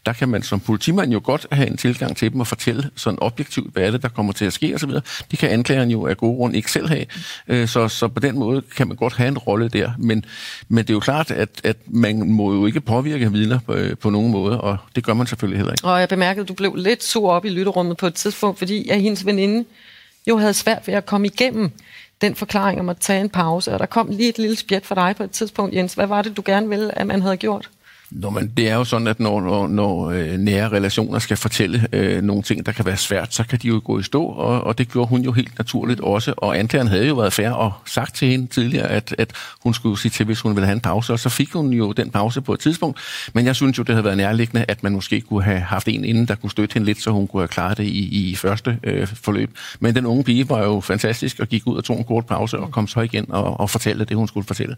der 0.05 0.13
kan 0.13 0.29
man 0.29 0.43
som 0.43 0.59
politimand 0.59 1.11
jo 1.11 1.21
godt 1.23 1.47
have 1.51 1.67
en 1.67 1.77
tilgang 1.77 2.17
til 2.17 2.31
dem 2.31 2.39
og 2.39 2.47
fortælle 2.47 2.89
sådan 2.95 3.19
objektivt, 3.21 3.73
hvad 3.73 3.83
er 3.83 3.91
det, 3.91 4.01
der 4.01 4.09
kommer 4.09 4.33
til 4.33 4.45
at 4.45 4.53
ske 4.53 4.75
osv. 4.75 4.91
De 5.31 5.37
kan 5.37 5.49
anklageren 5.49 5.91
jo 5.91 6.07
af 6.07 6.17
gode 6.17 6.35
grund 6.35 6.55
ikke 6.55 6.71
selv 6.71 6.89
have, 6.89 7.05
øh, 7.47 7.67
så, 7.67 7.87
så 7.87 8.07
på 8.07 8.19
den 8.19 8.39
måde 8.39 8.61
kan 8.77 8.87
man 8.87 8.97
godt 8.97 9.13
have 9.13 9.27
en 9.27 9.37
rolle 9.37 9.69
der, 9.69 9.91
men, 9.97 10.25
men 10.69 10.77
det 10.77 10.89
er 10.89 10.93
jo 10.93 10.99
klart, 10.99 11.22
klart, 11.25 11.39
at, 11.39 11.49
at 11.63 11.77
man 11.87 12.31
må 12.31 12.53
jo 12.53 12.65
ikke 12.65 12.81
påvirke 12.81 13.31
vidner 13.31 13.59
på, 13.65 13.77
på 14.01 14.09
nogen 14.09 14.31
måde, 14.31 14.61
og 14.61 14.77
det 14.95 15.03
gør 15.03 15.13
man 15.13 15.27
selvfølgelig 15.27 15.57
heller 15.57 15.73
ikke. 15.73 15.87
Og 15.87 15.99
jeg 15.99 16.09
bemærkede, 16.09 16.41
at 16.41 16.47
du 16.47 16.53
blev 16.53 16.75
lidt 16.75 17.03
sur 17.03 17.31
op 17.31 17.45
i 17.45 17.49
lytterummet 17.49 17.97
på 17.97 18.07
et 18.07 18.13
tidspunkt, 18.13 18.57
fordi 18.57 18.87
jeg 18.89 19.01
hendes 19.01 19.25
veninde 19.25 19.65
jo 20.27 20.37
havde 20.37 20.53
svært 20.53 20.87
ved 20.87 20.93
at 20.93 21.05
komme 21.05 21.27
igennem 21.27 21.71
den 22.21 22.35
forklaring 22.35 22.79
om 22.79 22.89
at 22.89 22.97
tage 22.97 23.21
en 23.21 23.29
pause, 23.29 23.73
og 23.73 23.79
der 23.79 23.85
kom 23.85 24.07
lige 24.11 24.29
et 24.29 24.37
lille 24.37 24.55
spjæt 24.55 24.85
for 24.85 24.95
dig 24.95 25.15
på 25.17 25.23
et 25.23 25.31
tidspunkt, 25.31 25.75
Jens. 25.75 25.93
Hvad 25.93 26.07
var 26.07 26.21
det, 26.21 26.37
du 26.37 26.41
gerne 26.45 26.69
ville, 26.69 26.97
at 26.97 27.07
man 27.07 27.21
havde 27.21 27.37
gjort? 27.37 27.69
Nå, 28.15 28.29
men 28.29 28.51
det 28.57 28.69
er 28.69 28.75
jo 28.75 28.83
sådan, 28.83 29.07
at 29.07 29.19
når, 29.19 29.41
når, 29.41 29.67
når 29.67 30.09
øh, 30.09 30.37
nære 30.37 30.69
relationer 30.69 31.19
skal 31.19 31.37
fortælle 31.37 31.87
øh, 31.93 32.21
nogle 32.21 32.43
ting, 32.43 32.65
der 32.65 32.71
kan 32.71 32.85
være 32.85 32.97
svært, 32.97 33.33
så 33.33 33.43
kan 33.43 33.59
de 33.59 33.67
jo 33.67 33.81
gå 33.85 33.99
i 33.99 34.03
stå, 34.03 34.25
og, 34.25 34.61
og 34.61 34.77
det 34.77 34.91
gjorde 34.91 35.09
hun 35.09 35.21
jo 35.21 35.31
helt 35.31 35.57
naturligt 35.57 35.99
også. 35.99 36.33
Og 36.37 36.59
anklageren 36.59 36.87
havde 36.87 37.07
jo 37.07 37.15
været 37.15 37.33
fair 37.33 37.49
og 37.49 37.73
sagt 37.85 38.15
til 38.15 38.27
hende 38.27 38.47
tidligere, 38.47 38.87
at, 38.87 39.15
at 39.17 39.31
hun 39.63 39.73
skulle 39.73 39.99
sige 39.99 40.11
til, 40.11 40.25
hvis 40.25 40.41
hun 40.41 40.55
ville 40.55 40.65
have 40.65 40.75
en 40.75 40.81
pause, 40.81 41.13
og 41.13 41.19
så 41.19 41.29
fik 41.29 41.53
hun 41.53 41.69
jo 41.69 41.91
den 41.91 42.09
pause 42.09 42.41
på 42.41 42.53
et 42.53 42.59
tidspunkt. 42.59 42.99
Men 43.33 43.45
jeg 43.45 43.55
synes 43.55 43.77
jo, 43.77 43.83
det 43.83 43.95
havde 43.95 44.05
været 44.05 44.17
nærliggende, 44.17 44.65
at 44.67 44.83
man 44.83 44.91
måske 44.91 45.21
kunne 45.21 45.43
have 45.43 45.59
haft 45.59 45.87
en 45.87 46.05
inden, 46.05 46.25
der 46.25 46.35
kunne 46.35 46.51
støtte 46.51 46.73
hende 46.73 46.85
lidt, 46.85 47.01
så 47.01 47.11
hun 47.11 47.27
kunne 47.27 47.41
have 47.41 47.47
klaret 47.47 47.77
det 47.77 47.83
i, 47.83 48.29
i 48.31 48.35
første 48.35 48.79
øh, 48.83 49.07
forløb. 49.07 49.49
Men 49.79 49.95
den 49.95 50.05
unge 50.05 50.23
pige 50.23 50.49
var 50.49 50.63
jo 50.63 50.79
fantastisk 50.79 51.39
og 51.39 51.47
gik 51.47 51.67
ud 51.67 51.77
og 51.77 51.83
tog 51.83 51.97
en 51.97 52.03
kort 52.03 52.25
pause 52.25 52.59
og 52.59 52.71
kom 52.71 52.87
så 52.87 52.99
igen 52.99 53.25
og, 53.29 53.59
og 53.59 53.69
fortalte 53.69 54.05
det, 54.05 54.17
hun 54.17 54.27
skulle 54.27 54.47
fortælle. 54.47 54.75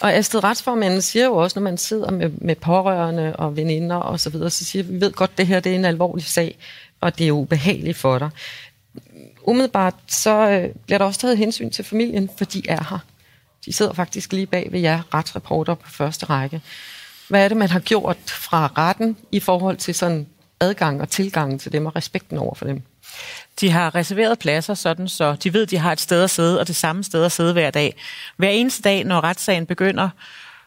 Og 0.00 0.12
Astrid 0.12 0.44
Retsformanden 0.44 1.02
siger 1.02 1.24
jo 1.24 1.34
også, 1.34 1.60
når 1.60 1.64
man 1.64 1.78
sidder 1.78 2.10
med, 2.10 2.30
med 2.40 2.56
pårørende 2.68 3.36
og 3.36 3.56
veninder 3.56 3.96
og 3.96 4.20
så 4.20 4.30
videre, 4.30 4.50
så 4.50 4.64
siger 4.64 4.82
vi 4.82 5.00
ved 5.00 5.12
godt, 5.12 5.38
det 5.38 5.46
her 5.46 5.60
det 5.60 5.72
er 5.72 5.76
en 5.76 5.84
alvorlig 5.84 6.24
sag, 6.24 6.58
og 7.00 7.18
det 7.18 7.28
er 7.28 7.32
ubehageligt 7.32 7.96
for 7.96 8.18
dig. 8.18 8.30
Umiddelbart 9.42 9.94
så 10.08 10.50
øh, 10.50 10.74
bliver 10.86 10.98
der 10.98 11.04
også 11.04 11.20
taget 11.20 11.38
hensyn 11.38 11.70
til 11.70 11.84
familien, 11.84 12.30
for 12.38 12.44
de 12.44 12.62
er 12.68 12.84
her. 12.90 12.98
De 13.64 13.72
sidder 13.72 13.92
faktisk 13.92 14.32
lige 14.32 14.46
bag 14.46 14.68
ved 14.72 14.80
jer, 14.80 15.14
retsreporter 15.14 15.74
på 15.74 15.90
første 15.90 16.26
række. 16.26 16.60
Hvad 17.28 17.44
er 17.44 17.48
det, 17.48 17.56
man 17.56 17.68
har 17.68 17.80
gjort 17.80 18.16
fra 18.26 18.70
retten 18.76 19.16
i 19.32 19.40
forhold 19.40 19.76
til 19.76 19.94
sådan 19.94 20.26
adgang 20.60 21.00
og 21.00 21.08
tilgang 21.08 21.60
til 21.60 21.72
dem 21.72 21.86
og 21.86 21.96
respekten 21.96 22.38
over 22.38 22.54
for 22.54 22.64
dem? 22.64 22.82
De 23.60 23.70
har 23.70 23.94
reserveret 23.94 24.38
pladser 24.38 24.74
sådan, 24.74 25.08
så 25.08 25.34
de 25.34 25.52
ved, 25.52 25.66
de 25.66 25.78
har 25.78 25.92
et 25.92 26.00
sted 26.00 26.22
at 26.22 26.30
sidde, 26.30 26.60
og 26.60 26.68
det 26.68 26.76
samme 26.76 27.04
sted 27.04 27.24
at 27.24 27.32
sidde 27.32 27.52
hver 27.52 27.70
dag. 27.70 27.96
Hver 28.36 28.48
eneste 28.48 28.82
dag, 28.82 29.04
når 29.04 29.20
retssagen 29.24 29.66
begynder, 29.66 30.08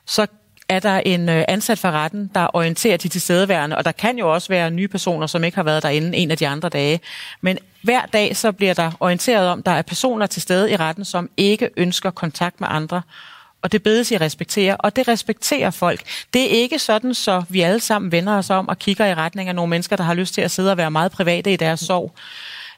så 0.05 0.27
er 0.71 0.79
der 0.79 1.01
en 1.05 1.29
øh, 1.29 1.43
ansat 1.47 1.79
fra 1.79 1.91
retten, 1.91 2.31
der 2.35 2.55
orienterer 2.55 2.97
de 2.97 3.07
tilstedeværende, 3.07 3.77
og 3.77 3.85
der 3.85 3.91
kan 3.91 4.17
jo 4.17 4.33
også 4.33 4.47
være 4.47 4.71
nye 4.71 4.87
personer, 4.87 5.27
som 5.27 5.43
ikke 5.43 5.55
har 5.55 5.63
været 5.63 5.83
derinde 5.83 6.17
en 6.17 6.31
af 6.31 6.37
de 6.37 6.47
andre 6.47 6.69
dage. 6.69 6.99
Men 7.41 7.57
hver 7.83 8.01
dag 8.05 8.35
så 8.35 8.51
bliver 8.51 8.73
der 8.73 8.91
orienteret 8.99 9.47
om, 9.47 9.59
at 9.59 9.65
der 9.65 9.71
er 9.71 9.81
personer 9.81 10.25
til 10.25 10.41
stede 10.41 10.71
i 10.71 10.75
retten, 10.75 11.05
som 11.05 11.29
ikke 11.37 11.69
ønsker 11.77 12.11
kontakt 12.11 12.61
med 12.61 12.67
andre, 12.71 13.01
og 13.61 13.71
det 13.71 13.83
bedes 13.83 14.11
I 14.11 14.17
respektere, 14.17 14.77
og 14.77 14.95
det 14.95 15.07
respekterer 15.07 15.71
folk. 15.71 16.01
Det 16.33 16.43
er 16.43 16.61
ikke 16.61 16.79
sådan, 16.79 17.13
så 17.13 17.43
vi 17.49 17.61
alle 17.61 17.79
sammen 17.79 18.11
vender 18.11 18.37
os 18.37 18.49
om 18.49 18.67
og 18.67 18.79
kigger 18.79 19.05
i 19.05 19.13
retning 19.13 19.49
af 19.49 19.55
nogle 19.55 19.69
mennesker, 19.69 19.95
der 19.95 20.03
har 20.03 20.13
lyst 20.13 20.33
til 20.33 20.41
at 20.41 20.51
sidde 20.51 20.71
og 20.71 20.77
være 20.77 20.91
meget 20.91 21.11
private 21.11 21.53
i 21.53 21.55
deres 21.55 21.79
sorg. 21.79 22.13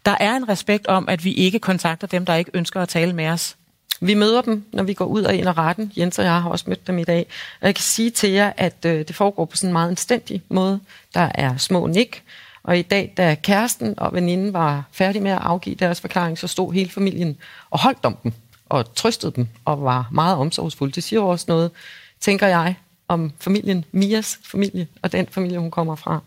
Der 0.06 0.16
er 0.20 0.36
en 0.36 0.50
respekt 0.50 0.88
om, 0.88 1.10
at 1.10 1.24
vi 1.24 1.34
ikke 1.34 1.60
kontakter 1.60 2.08
dem, 2.08 2.26
der 2.26 2.36
ikke 2.36 2.52
ønsker 2.54 2.82
at 2.82 2.90
tale 2.90 3.14
med 3.14 3.28
os. 3.28 3.56
Vi 4.04 4.14
møder 4.14 4.42
dem, 4.42 4.66
når 4.74 4.84
vi 4.84 4.94
går 4.94 5.06
ud 5.06 5.24
og 5.24 5.36
ind 5.36 5.48
af 5.48 5.58
retten. 5.58 5.92
Jens 5.98 6.20
og 6.20 6.26
jeg 6.26 6.42
har 6.42 6.50
også 6.50 6.66
mødt 6.68 6.88
dem 6.88 7.00
i 7.00 7.04
dag. 7.04 7.26
Og 7.62 7.68
jeg 7.68 7.76
kan 7.76 7.82
sige 7.82 8.10
til 8.10 8.30
jer, 8.30 8.52
at 8.58 8.86
øh, 8.86 9.08
det 9.08 9.16
foregår 9.16 9.46
på 9.46 9.58
sådan 9.58 9.70
en 9.70 9.74
meget 9.74 9.90
anstændig 9.90 10.42
måde. 10.50 10.80
Der 11.14 11.30
er 11.36 11.58
små 11.58 11.88
nik, 11.88 12.24
og 12.64 12.78
i 12.78 12.82
dag, 12.82 13.14
da 13.18 13.36
kæresten 13.36 14.00
og 14.00 14.14
veninden 14.14 14.54
var 14.54 14.84
færdige 14.92 15.24
med 15.24 15.32
at 15.32 15.40
afgive 15.42 15.76
deres 15.76 16.02
forklaring, 16.02 16.38
så 16.38 16.48
stod 16.48 16.74
hele 16.74 16.90
familien 16.90 17.38
og 17.70 17.80
holdt 17.80 18.06
om 18.06 18.18
dem 18.24 18.34
og 18.70 18.96
trøstede 18.96 19.32
dem 19.36 19.48
og 19.66 19.84
var 19.84 20.10
meget 20.12 20.38
omsorgsfuld. 20.38 20.92
Det 20.92 21.04
siger 21.04 21.20
jo 21.20 21.28
også 21.28 21.46
noget, 21.48 21.72
tænker 22.20 22.48
jeg, 22.48 22.76
om 23.08 23.32
familien, 23.40 23.86
Mias 23.92 24.40
familie 24.46 24.88
og 25.02 25.12
den 25.12 25.28
familie, 25.28 25.60
hun 25.60 25.72
kommer 25.72 25.96
fra. 25.96 26.20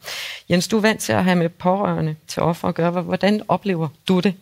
Jens, 0.50 0.68
du 0.68 0.76
er 0.76 0.80
vant 0.80 1.00
til 1.00 1.12
at 1.12 1.24
have 1.24 1.36
med 1.36 1.48
pårørende 1.48 2.16
til 2.28 2.42
offer 2.42 2.68
at 2.68 2.74
gøre. 2.74 2.90
Hvordan 2.90 3.42
oplever 3.48 3.88
du 4.08 4.20
det? 4.20 4.34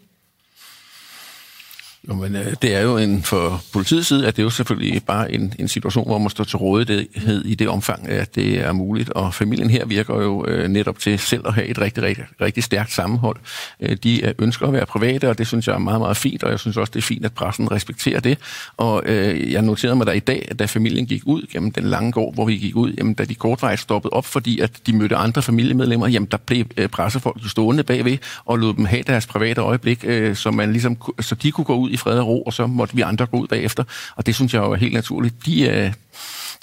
Jo, 2.09 2.15
men 2.15 2.37
øh, 2.37 2.55
det 2.63 2.75
er 2.75 2.81
jo 2.81 2.97
en, 2.99 3.23
for 3.23 3.63
politiets 3.73 4.09
side, 4.09 4.27
at 4.27 4.37
det 4.37 4.43
er 4.43 4.45
jo 4.45 4.51
selvfølgelig 4.51 5.03
bare 5.07 5.33
en, 5.33 5.55
en 5.59 5.69
situation, 5.69 6.07
hvor 6.07 6.19
man 6.19 6.31
står 6.31 6.45
til 6.45 6.57
rådighed 6.57 7.45
i 7.45 7.55
det 7.55 7.69
omfang, 7.69 8.09
at 8.09 8.35
det 8.35 8.61
er 8.61 8.73
muligt. 8.73 9.11
Og 9.11 9.35
familien 9.35 9.71
her 9.71 9.87
virker 9.87 10.23
jo 10.23 10.47
øh, 10.47 10.69
netop 10.69 10.99
til 10.99 11.19
selv 11.19 11.43
at 11.47 11.55
have 11.55 11.67
et 11.67 11.79
rigtig, 11.79 12.03
rigtig, 12.03 12.25
rigtig 12.41 12.65
stærkt 12.65 12.93
sammenhold. 12.93 13.37
Øh, 13.81 13.97
de 14.03 14.27
øh, 14.27 14.35
ønsker 14.39 14.67
at 14.67 14.73
være 14.73 14.87
private, 14.87 15.31
og 15.31 15.39
det 15.39 15.47
synes 15.47 15.67
jeg 15.67 15.75
er 15.75 15.79
meget, 15.79 16.01
meget 16.01 16.17
fint, 16.17 16.43
og 16.43 16.51
jeg 16.51 16.61
synes 16.61 16.77
også, 16.77 16.91
det 16.91 16.99
er 16.99 17.03
fint, 17.03 17.25
at 17.25 17.33
pressen 17.33 17.71
respekterer 17.71 18.21
det. 18.21 18.39
Og 18.77 19.03
øh, 19.07 19.53
jeg 19.53 19.63
noterede 19.63 19.97
mig 19.97 20.07
der 20.07 20.13
i 20.13 20.21
dag, 20.21 20.49
at 20.51 20.59
da 20.59 20.65
familien 20.65 21.07
gik 21.07 21.23
ud 21.27 21.43
gennem 21.53 21.73
den 21.73 21.85
lange 21.85 22.13
gård, 22.13 22.35
hvor 22.35 22.45
vi 22.45 22.57
gik 22.57 22.77
ud, 22.77 22.93
jamen, 22.99 23.15
da 23.15 23.25
de 23.25 23.35
kortvejs 23.35 23.81
stoppede 23.81 24.13
op, 24.13 24.27
fordi 24.27 24.61
at 24.61 24.71
de 24.87 24.93
mødte 24.97 25.17
andre 25.17 25.43
familiemedlemmer, 25.43 26.09
jamen 26.09 26.29
der 26.31 26.37
blev 26.37 26.65
øh, 26.77 26.89
pressefolk 26.89 27.51
stående 27.51 27.83
bagved 27.83 28.19
og 28.45 28.59
lod 28.59 28.75
dem 28.75 28.85
have 28.85 29.03
deres 29.03 29.27
private 29.27 29.61
øjeblik, 29.61 30.05
øh, 30.05 30.37
så, 30.37 30.51
man 30.51 30.73
ligesom, 30.73 30.97
så 31.21 31.35
de 31.35 31.51
kunne 31.51 31.65
gå 31.65 31.77
ud 31.77 31.94
i 31.95 31.97
fred 31.97 32.19
og 32.19 32.27
ro, 32.27 32.43
og 32.43 32.53
så 32.53 32.67
måtte 32.67 32.95
vi 32.95 33.01
andre 33.01 33.27
gå 33.27 33.37
ud 33.37 33.47
bagefter. 33.47 33.85
Og 34.17 34.27
det 34.27 34.35
synes 34.35 34.55
jeg 34.55 34.61
jo 34.61 34.73
er 34.73 34.77
helt 34.77 34.95
naturligt. 34.95 35.47
De, 35.47 35.63
øh, 35.63 35.93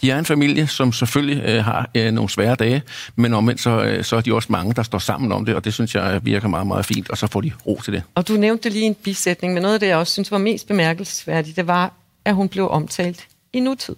de 0.01 0.11
er 0.11 0.19
en 0.19 0.25
familie, 0.25 0.67
som 0.67 0.93
selvfølgelig 0.93 1.43
øh, 1.43 1.63
har 1.63 1.89
øh, 1.95 2.11
nogle 2.11 2.29
svære 2.29 2.55
dage, 2.55 2.81
men 3.15 3.33
omvendt 3.33 3.61
så, 3.61 3.83
øh, 3.83 4.03
så 4.03 4.15
er 4.15 4.21
de 4.21 4.33
også 4.33 4.51
mange, 4.51 4.73
der 4.73 4.83
står 4.83 4.97
sammen 4.97 5.31
om 5.31 5.45
det, 5.45 5.55
og 5.55 5.65
det 5.65 5.73
synes 5.73 5.95
jeg 5.95 6.19
virker 6.23 6.47
meget, 6.47 6.67
meget 6.67 6.85
fint, 6.85 7.09
og 7.09 7.17
så 7.17 7.27
får 7.27 7.41
de 7.41 7.51
ro 7.65 7.81
til 7.83 7.93
det. 7.93 8.03
Og 8.15 8.27
du 8.27 8.33
nævnte 8.33 8.69
lige 8.69 8.85
en 8.85 8.95
bisætning, 8.95 9.53
men 9.53 9.61
noget 9.61 9.73
af 9.73 9.79
det, 9.79 9.87
jeg 9.87 9.97
også 9.97 10.13
synes 10.13 10.31
var 10.31 10.37
mest 10.37 10.67
bemærkelsesværdigt, 10.67 11.55
det 11.55 11.67
var, 11.67 11.93
at 12.25 12.35
hun 12.35 12.49
blev 12.49 12.69
omtalt 12.69 13.27
i 13.53 13.59
nutid. 13.59 13.95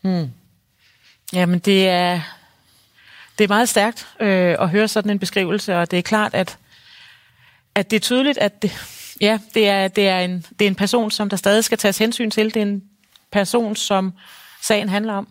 Hmm. 0.00 0.30
Jamen, 1.32 1.58
det 1.58 1.88
er, 1.88 2.20
det 3.38 3.44
er 3.44 3.48
meget 3.48 3.68
stærkt 3.68 4.06
øh, 4.20 4.56
at 4.60 4.68
høre 4.68 4.88
sådan 4.88 5.10
en 5.10 5.18
beskrivelse, 5.18 5.76
og 5.76 5.90
det 5.90 5.98
er 5.98 6.02
klart, 6.02 6.34
at, 6.34 6.58
at 7.74 7.90
det 7.90 7.96
er 7.96 8.00
tydeligt, 8.00 8.38
at 8.38 8.62
det, 8.62 8.97
ja, 9.20 9.38
det, 9.54 9.68
er, 9.68 9.88
det, 9.88 10.08
er 10.08 10.20
en, 10.20 10.44
det 10.58 10.64
er 10.64 10.68
en 10.68 10.74
person, 10.74 11.10
som 11.10 11.28
der 11.28 11.36
stadig 11.36 11.64
skal 11.64 11.78
tages 11.78 11.98
hensyn 11.98 12.30
til. 12.30 12.54
Det 12.54 12.56
er 12.56 12.66
en 12.66 12.82
person, 13.32 13.76
som 13.76 14.12
sagen 14.62 14.88
handler 14.88 15.12
om. 15.12 15.28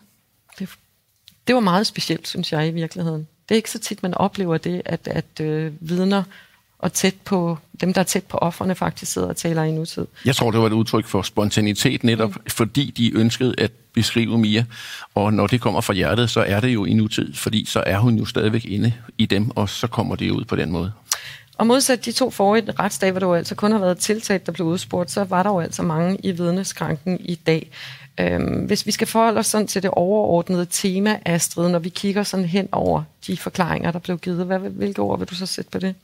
Det, 0.60 0.70
det 1.48 1.56
var 1.56 1.62
meget 1.62 1.88
specielt, 1.88 2.27
synes 2.27 2.51
jeg, 2.51 2.67
i 2.67 2.72
virkeligheden. 2.72 3.27
Det 3.50 3.56
er 3.56 3.58
ikke 3.58 3.72
så 3.72 3.79
tit, 3.79 4.03
man 4.03 4.13
oplever 4.13 4.58
det, 4.58 4.82
at, 4.86 5.08
at 5.08 5.39
øh, 5.41 5.74
vidner 5.79 6.24
og 6.79 6.94
tæt 6.94 7.15
på, 7.25 7.58
dem, 7.82 7.94
der 7.94 8.01
er 8.01 8.06
tæt 8.06 8.24
på 8.24 8.38
offerne, 8.38 8.75
faktisk 8.75 9.12
sidder 9.12 9.27
og 9.27 9.36
taler 9.36 9.63
i 9.63 9.72
nutid. 9.72 10.06
Jeg 10.25 10.36
tror, 10.36 10.51
det 10.51 10.60
var 10.60 10.67
et 10.67 10.74
udtryk 10.74 11.06
for 11.06 11.22
spontanitet 11.22 12.03
netop, 12.03 12.36
mm. 12.36 12.41
fordi 12.50 12.94
de 12.98 13.15
ønskede 13.15 13.56
at 13.58 13.72
beskrive 13.94 14.38
Mia. 14.38 14.65
Og 15.15 15.34
når 15.34 15.48
det 15.48 15.62
kommer 15.62 15.82
fra 15.82 15.94
hjertet, 15.94 16.29
så 16.29 16.41
er 16.41 16.60
det 16.60 16.67
jo 16.67 16.86
i 16.86 16.94
nutid, 16.94 17.34
fordi 17.34 17.65
så 17.65 17.84
er 17.86 17.98
hun 17.98 18.17
jo 18.17 18.25
stadigvæk 18.25 18.65
inde 18.65 18.94
i 19.17 19.25
dem, 19.25 19.58
og 19.58 19.70
så 19.70 19.88
kommer 19.88 20.15
det 20.15 20.32
ud 20.32 20.46
på 20.46 20.56
den 20.56 20.72
måde. 20.72 20.91
Og 21.58 21.68
modsat 21.68 22.06
de 22.06 22.12
to 22.12 22.30
forrige 22.30 22.72
retsdage, 22.72 23.12
hvor 23.12 23.20
der 23.20 23.28
jo 23.28 23.34
altså 23.34 23.56
kun 23.56 23.72
har 23.72 23.80
været 23.80 23.98
tiltalt, 23.98 24.46
der 24.46 24.52
blev 24.52 24.68
udspurgt, 24.68 25.12
så 25.12 25.24
var 25.24 25.44
der 25.44 25.50
jo 25.50 25.60
altså 25.60 25.84
mange 25.84 26.18
i 26.24 26.32
vidneskranken 26.32 27.18
i 27.20 27.36
dag. 27.36 27.72
Øhm, 28.20 28.66
hvis 28.66 28.86
vi 28.86 28.92
skal 28.92 29.08
forholde 29.08 29.40
os 29.40 29.48
sådan 29.48 29.68
til 29.68 29.84
det 29.84 29.92
overordnede 29.92 30.68
tema, 30.70 31.20
Astrid, 31.26 31.70
når 31.70 31.80
vi 31.80 31.90
kigger 31.90 32.24
sådan 32.24 32.46
hen 32.46 32.70
over 32.72 33.04
de 33.28 33.38
forklaringer, 33.38 33.92
der 33.92 34.00
blev 34.00 34.18
givet, 34.18 34.46
hvad, 34.46 34.60
hvilke 34.60 35.02
ord 35.02 35.20
vil 35.20 35.28
du 35.28 35.36
så 35.36 35.46
sætte 35.46 35.72
på 35.72 35.80
det? 35.80 35.96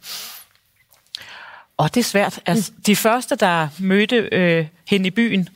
Og 1.78 1.94
det 1.94 2.00
er 2.00 2.04
svært. 2.04 2.40
Altså, 2.46 2.72
de 2.86 2.96
første, 2.96 3.36
der 3.36 3.68
mødte 3.80 4.16
øh, 4.32 4.66
hende 4.88 5.08
i 5.08 5.12
byen, 5.12 5.50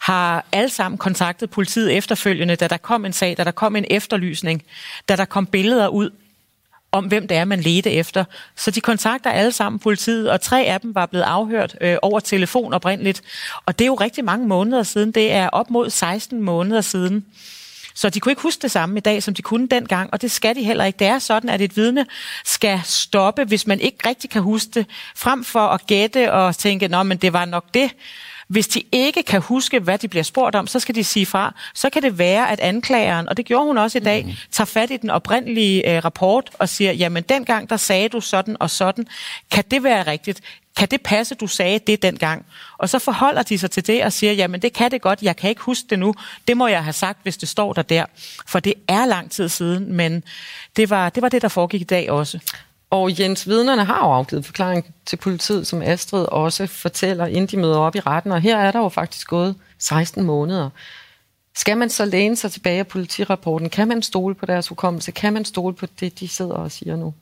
har 0.00 0.44
alle 0.52 0.70
sammen 0.70 0.98
kontaktet 0.98 1.50
politiet 1.50 1.96
efterfølgende, 1.96 2.56
da 2.56 2.68
der 2.68 2.76
kom 2.76 3.04
en 3.04 3.12
sag, 3.12 3.36
da 3.36 3.44
der 3.44 3.50
kom 3.50 3.76
en 3.76 3.84
efterlysning, 3.90 4.62
da 5.08 5.16
der 5.16 5.24
kom 5.24 5.46
billeder 5.46 5.88
ud 5.88 6.10
om, 6.92 7.04
hvem 7.04 7.28
det 7.28 7.36
er, 7.36 7.44
man 7.44 7.60
ledte 7.60 7.90
efter. 7.90 8.24
Så 8.56 8.70
de 8.70 8.80
kontakter 8.80 9.30
alle 9.30 9.52
sammen 9.52 9.78
politiet, 9.78 10.30
og 10.30 10.40
tre 10.40 10.64
af 10.64 10.80
dem 10.80 10.94
var 10.94 11.06
blevet 11.06 11.24
afhørt 11.24 11.76
øh, 11.80 11.96
over 12.02 12.20
telefon 12.20 12.72
oprindeligt. 12.72 13.22
Og 13.66 13.78
det 13.78 13.84
er 13.84 13.86
jo 13.86 13.94
rigtig 13.94 14.24
mange 14.24 14.46
måneder 14.46 14.82
siden. 14.82 15.12
Det 15.12 15.32
er 15.32 15.48
op 15.48 15.70
mod 15.70 15.90
16 15.90 16.42
måneder 16.42 16.80
siden. 16.80 17.24
Så 17.94 18.10
de 18.10 18.20
kunne 18.20 18.32
ikke 18.32 18.42
huske 18.42 18.62
det 18.62 18.70
samme 18.70 18.96
i 18.96 19.00
dag, 19.00 19.22
som 19.22 19.34
de 19.34 19.42
kunne 19.42 19.68
dengang, 19.68 20.12
og 20.12 20.22
det 20.22 20.30
skal 20.30 20.54
de 20.54 20.62
heller 20.62 20.84
ikke. 20.84 20.98
Det 20.98 21.06
er 21.06 21.18
sådan, 21.18 21.50
at 21.50 21.60
et 21.60 21.76
vidne 21.76 22.06
skal 22.44 22.80
stoppe, 22.84 23.44
hvis 23.44 23.66
man 23.66 23.80
ikke 23.80 24.08
rigtig 24.08 24.30
kan 24.30 24.42
huske 24.42 24.70
det, 24.74 24.86
frem 25.16 25.44
for 25.44 25.60
at 25.60 25.86
gætte 25.86 26.32
og 26.32 26.56
tænke, 26.56 26.88
nå, 26.88 27.02
men 27.02 27.18
det 27.18 27.32
var 27.32 27.44
nok 27.44 27.64
det. 27.74 27.90
Hvis 28.52 28.68
de 28.68 28.82
ikke 28.92 29.22
kan 29.22 29.40
huske, 29.40 29.80
hvad 29.80 29.98
de 29.98 30.08
bliver 30.08 30.22
spurgt 30.22 30.56
om, 30.56 30.66
så 30.66 30.80
skal 30.80 30.94
de 30.94 31.04
sige 31.04 31.26
fra. 31.26 31.54
Så 31.74 31.90
kan 31.90 32.02
det 32.02 32.18
være, 32.18 32.50
at 32.50 32.60
anklageren, 32.60 33.28
og 33.28 33.36
det 33.36 33.44
gjorde 33.44 33.66
hun 33.66 33.78
også 33.78 33.98
i 33.98 34.00
dag, 34.00 34.24
mm. 34.24 34.32
tager 34.50 34.66
fat 34.66 34.90
i 34.90 34.96
den 34.96 35.10
oprindelige 35.10 35.96
øh, 35.96 36.04
rapport 36.04 36.50
og 36.58 36.68
siger, 36.68 36.92
jamen 36.92 37.22
dengang 37.22 37.70
der 37.70 37.76
sagde 37.76 38.08
du 38.08 38.20
sådan 38.20 38.56
og 38.60 38.70
sådan. 38.70 39.06
Kan 39.50 39.64
det 39.70 39.82
være 39.82 40.02
rigtigt? 40.02 40.40
Kan 40.76 40.88
det 40.88 41.00
passe, 41.00 41.34
du 41.34 41.46
sagde 41.46 41.78
det 41.78 42.02
dengang? 42.02 42.46
Og 42.78 42.88
så 42.88 42.98
forholder 42.98 43.42
de 43.42 43.58
sig 43.58 43.70
til 43.70 43.86
det 43.86 44.04
og 44.04 44.12
siger, 44.12 44.32
jamen 44.32 44.62
det 44.62 44.72
kan 44.72 44.90
det 44.90 45.02
godt, 45.02 45.22
jeg 45.22 45.36
kan 45.36 45.50
ikke 45.50 45.62
huske 45.62 45.86
det 45.90 45.98
nu. 45.98 46.14
Det 46.48 46.56
må 46.56 46.66
jeg 46.66 46.84
have 46.84 46.92
sagt, 46.92 47.18
hvis 47.22 47.36
det 47.36 47.48
står 47.48 47.72
der 47.72 47.82
der. 47.82 48.04
For 48.46 48.60
det 48.60 48.74
er 48.88 49.06
lang 49.06 49.30
tid 49.30 49.48
siden, 49.48 49.92
men 49.92 50.22
det 50.76 50.90
var 50.90 51.08
det, 51.08 51.22
var 51.22 51.28
det 51.28 51.42
der 51.42 51.48
foregik 51.48 51.80
i 51.80 51.84
dag 51.84 52.10
også. 52.10 52.38
Og 52.92 53.20
Jens, 53.20 53.48
vidnerne 53.48 53.84
har 53.84 54.06
jo 54.06 54.12
afgivet 54.12 54.44
forklaring 54.44 54.94
til 55.06 55.16
politiet, 55.16 55.66
som 55.66 55.82
Astrid 55.82 56.24
også 56.24 56.66
fortæller, 56.66 57.26
inden 57.26 57.46
de 57.46 57.56
møder 57.56 57.76
op 57.76 57.96
i 57.96 58.00
retten. 58.00 58.32
Og 58.32 58.40
her 58.40 58.58
er 58.58 58.72
der 58.72 58.78
jo 58.78 58.88
faktisk 58.88 59.28
gået 59.28 59.54
16 59.78 60.24
måneder. 60.24 60.70
Skal 61.54 61.78
man 61.78 61.90
så 61.90 62.04
læne 62.04 62.36
sig 62.36 62.52
tilbage 62.52 62.78
af 62.78 62.86
politirapporten? 62.86 63.70
Kan 63.70 63.88
man 63.88 64.02
stole 64.02 64.34
på 64.34 64.46
deres 64.46 64.68
hukommelse? 64.68 65.12
Kan 65.12 65.32
man 65.32 65.44
stole 65.44 65.74
på 65.74 65.86
det, 66.00 66.20
de 66.20 66.28
sidder 66.28 66.54
og 66.54 66.72
siger 66.72 66.96
nu? 66.96 67.14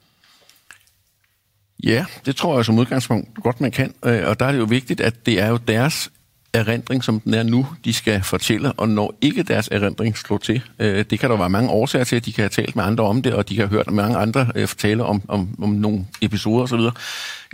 Ja, 1.85 2.07
det 2.27 2.37
tror 2.37 2.57
jeg 2.57 2.65
som 2.65 2.79
udgangspunkt 2.79 3.43
godt, 3.43 3.61
man 3.61 3.71
kan. 3.71 3.95
Øh, 4.05 4.29
og 4.29 4.41
der 4.41 4.47
er 4.47 4.53
det 4.53 4.59
jo 4.59 4.65
vigtigt, 4.65 5.01
at 5.01 5.27
det 5.27 5.41
er 5.41 5.49
jo 5.49 5.57
deres 5.57 6.11
erindring, 6.53 7.05
som 7.05 7.21
den 7.21 7.35
er 7.35 7.43
nu, 7.43 7.67
de 7.85 7.93
skal 7.93 8.23
fortælle, 8.23 8.73
og 8.73 8.89
når 8.89 9.15
ikke 9.21 9.43
deres 9.43 9.69
erindring 9.73 10.19
slår 10.19 10.39
til, 10.39 10.63
øh, 10.79 11.05
det 11.11 11.19
kan 11.21 11.31
der 11.31 11.37
være 11.37 11.51
mange 11.51 11.71
årsager 11.71 12.05
til, 12.05 12.17
at 12.17 12.27
de 12.27 12.33
kan 12.33 12.43
have 12.43 12.49
talt 12.49 12.77
med 12.77 12.85
andre 12.85 13.05
om 13.05 13.23
det, 13.23 13.35
og 13.35 13.49
de 13.49 13.55
kan 13.57 13.69
have 13.69 13.77
hørt 13.77 13.91
mange 13.91 14.17
andre 14.17 14.47
øh, 14.55 14.69
fortælle 14.69 15.05
om, 15.05 15.23
om, 15.29 15.49
om 15.63 15.69
nogle 15.69 16.07
episoder 16.23 16.63
osv., 16.63 16.81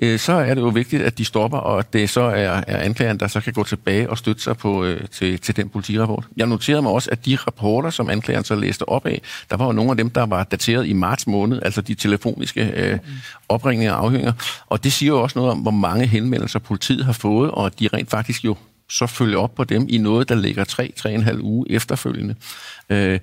øh, 0.03 0.19
så 0.19 0.33
er 0.33 0.55
det 0.55 0.61
jo 0.61 0.69
vigtigt, 0.69 1.03
at 1.03 1.19
de 1.19 1.25
stopper, 1.25 1.59
og 1.59 1.79
at 1.79 1.93
det 1.93 2.11
så 2.11 2.21
er, 2.21 2.63
er 2.67 2.79
anklageren, 2.79 3.21
der 3.21 3.27
så 3.27 3.41
kan 3.41 3.53
gå 3.53 3.65
tilbage 3.65 4.11
og 4.11 4.19
støtte 4.19 4.43
sig 4.43 4.57
på, 4.57 4.85
øh, 4.85 5.01
til, 5.09 5.39
til 5.39 5.57
den 5.57 5.69
politirapport. 5.69 6.25
Jeg 6.37 6.47
noterede 6.47 6.83
mig 6.83 6.93
også, 6.93 7.11
at 7.11 7.27
de 7.27 7.37
rapporter, 7.37 7.91
som 7.91 8.11
anklageren 8.11 8.45
så 8.45 8.55
læste 8.55 8.89
op 8.89 9.07
af, 9.07 9.23
der 9.51 9.57
var 9.57 9.67
jo 9.67 9.73
nogle 9.73 9.91
af 9.91 9.97
dem, 9.97 10.11
der 10.11 10.27
var 10.27 10.45
dateret 10.45 10.87
i 10.87 10.93
marts 10.93 11.27
måned, 11.27 11.63
altså 11.63 11.81
de 11.81 11.95
telefoniske 11.95 12.73
øh, 12.77 12.99
opringninger 13.49 13.93
og 13.93 14.05
afhøringer, 14.05 14.33
og 14.67 14.85
det 14.85 14.93
siger 14.93 15.13
jo 15.13 15.23
også 15.23 15.39
noget 15.39 15.53
om, 15.53 15.59
hvor 15.59 15.71
mange 15.71 16.07
henvendelser 16.07 16.59
politiet 16.59 17.05
har 17.05 17.13
fået, 17.13 17.51
og 17.51 17.81
de 17.81 17.89
rent 17.93 18.11
faktisk 18.11 18.45
jo 18.45 18.57
så 18.89 19.07
følge 19.07 19.39
op 19.39 19.55
på 19.55 19.65
dem 19.65 19.87
i 19.89 19.99
noget, 19.99 20.29
der 20.29 20.35
ligger 20.35 20.65
3-3,5 21.35 21.41
uge 21.41 21.71
efterfølgende. 21.71 22.35
Øh, 22.91 23.21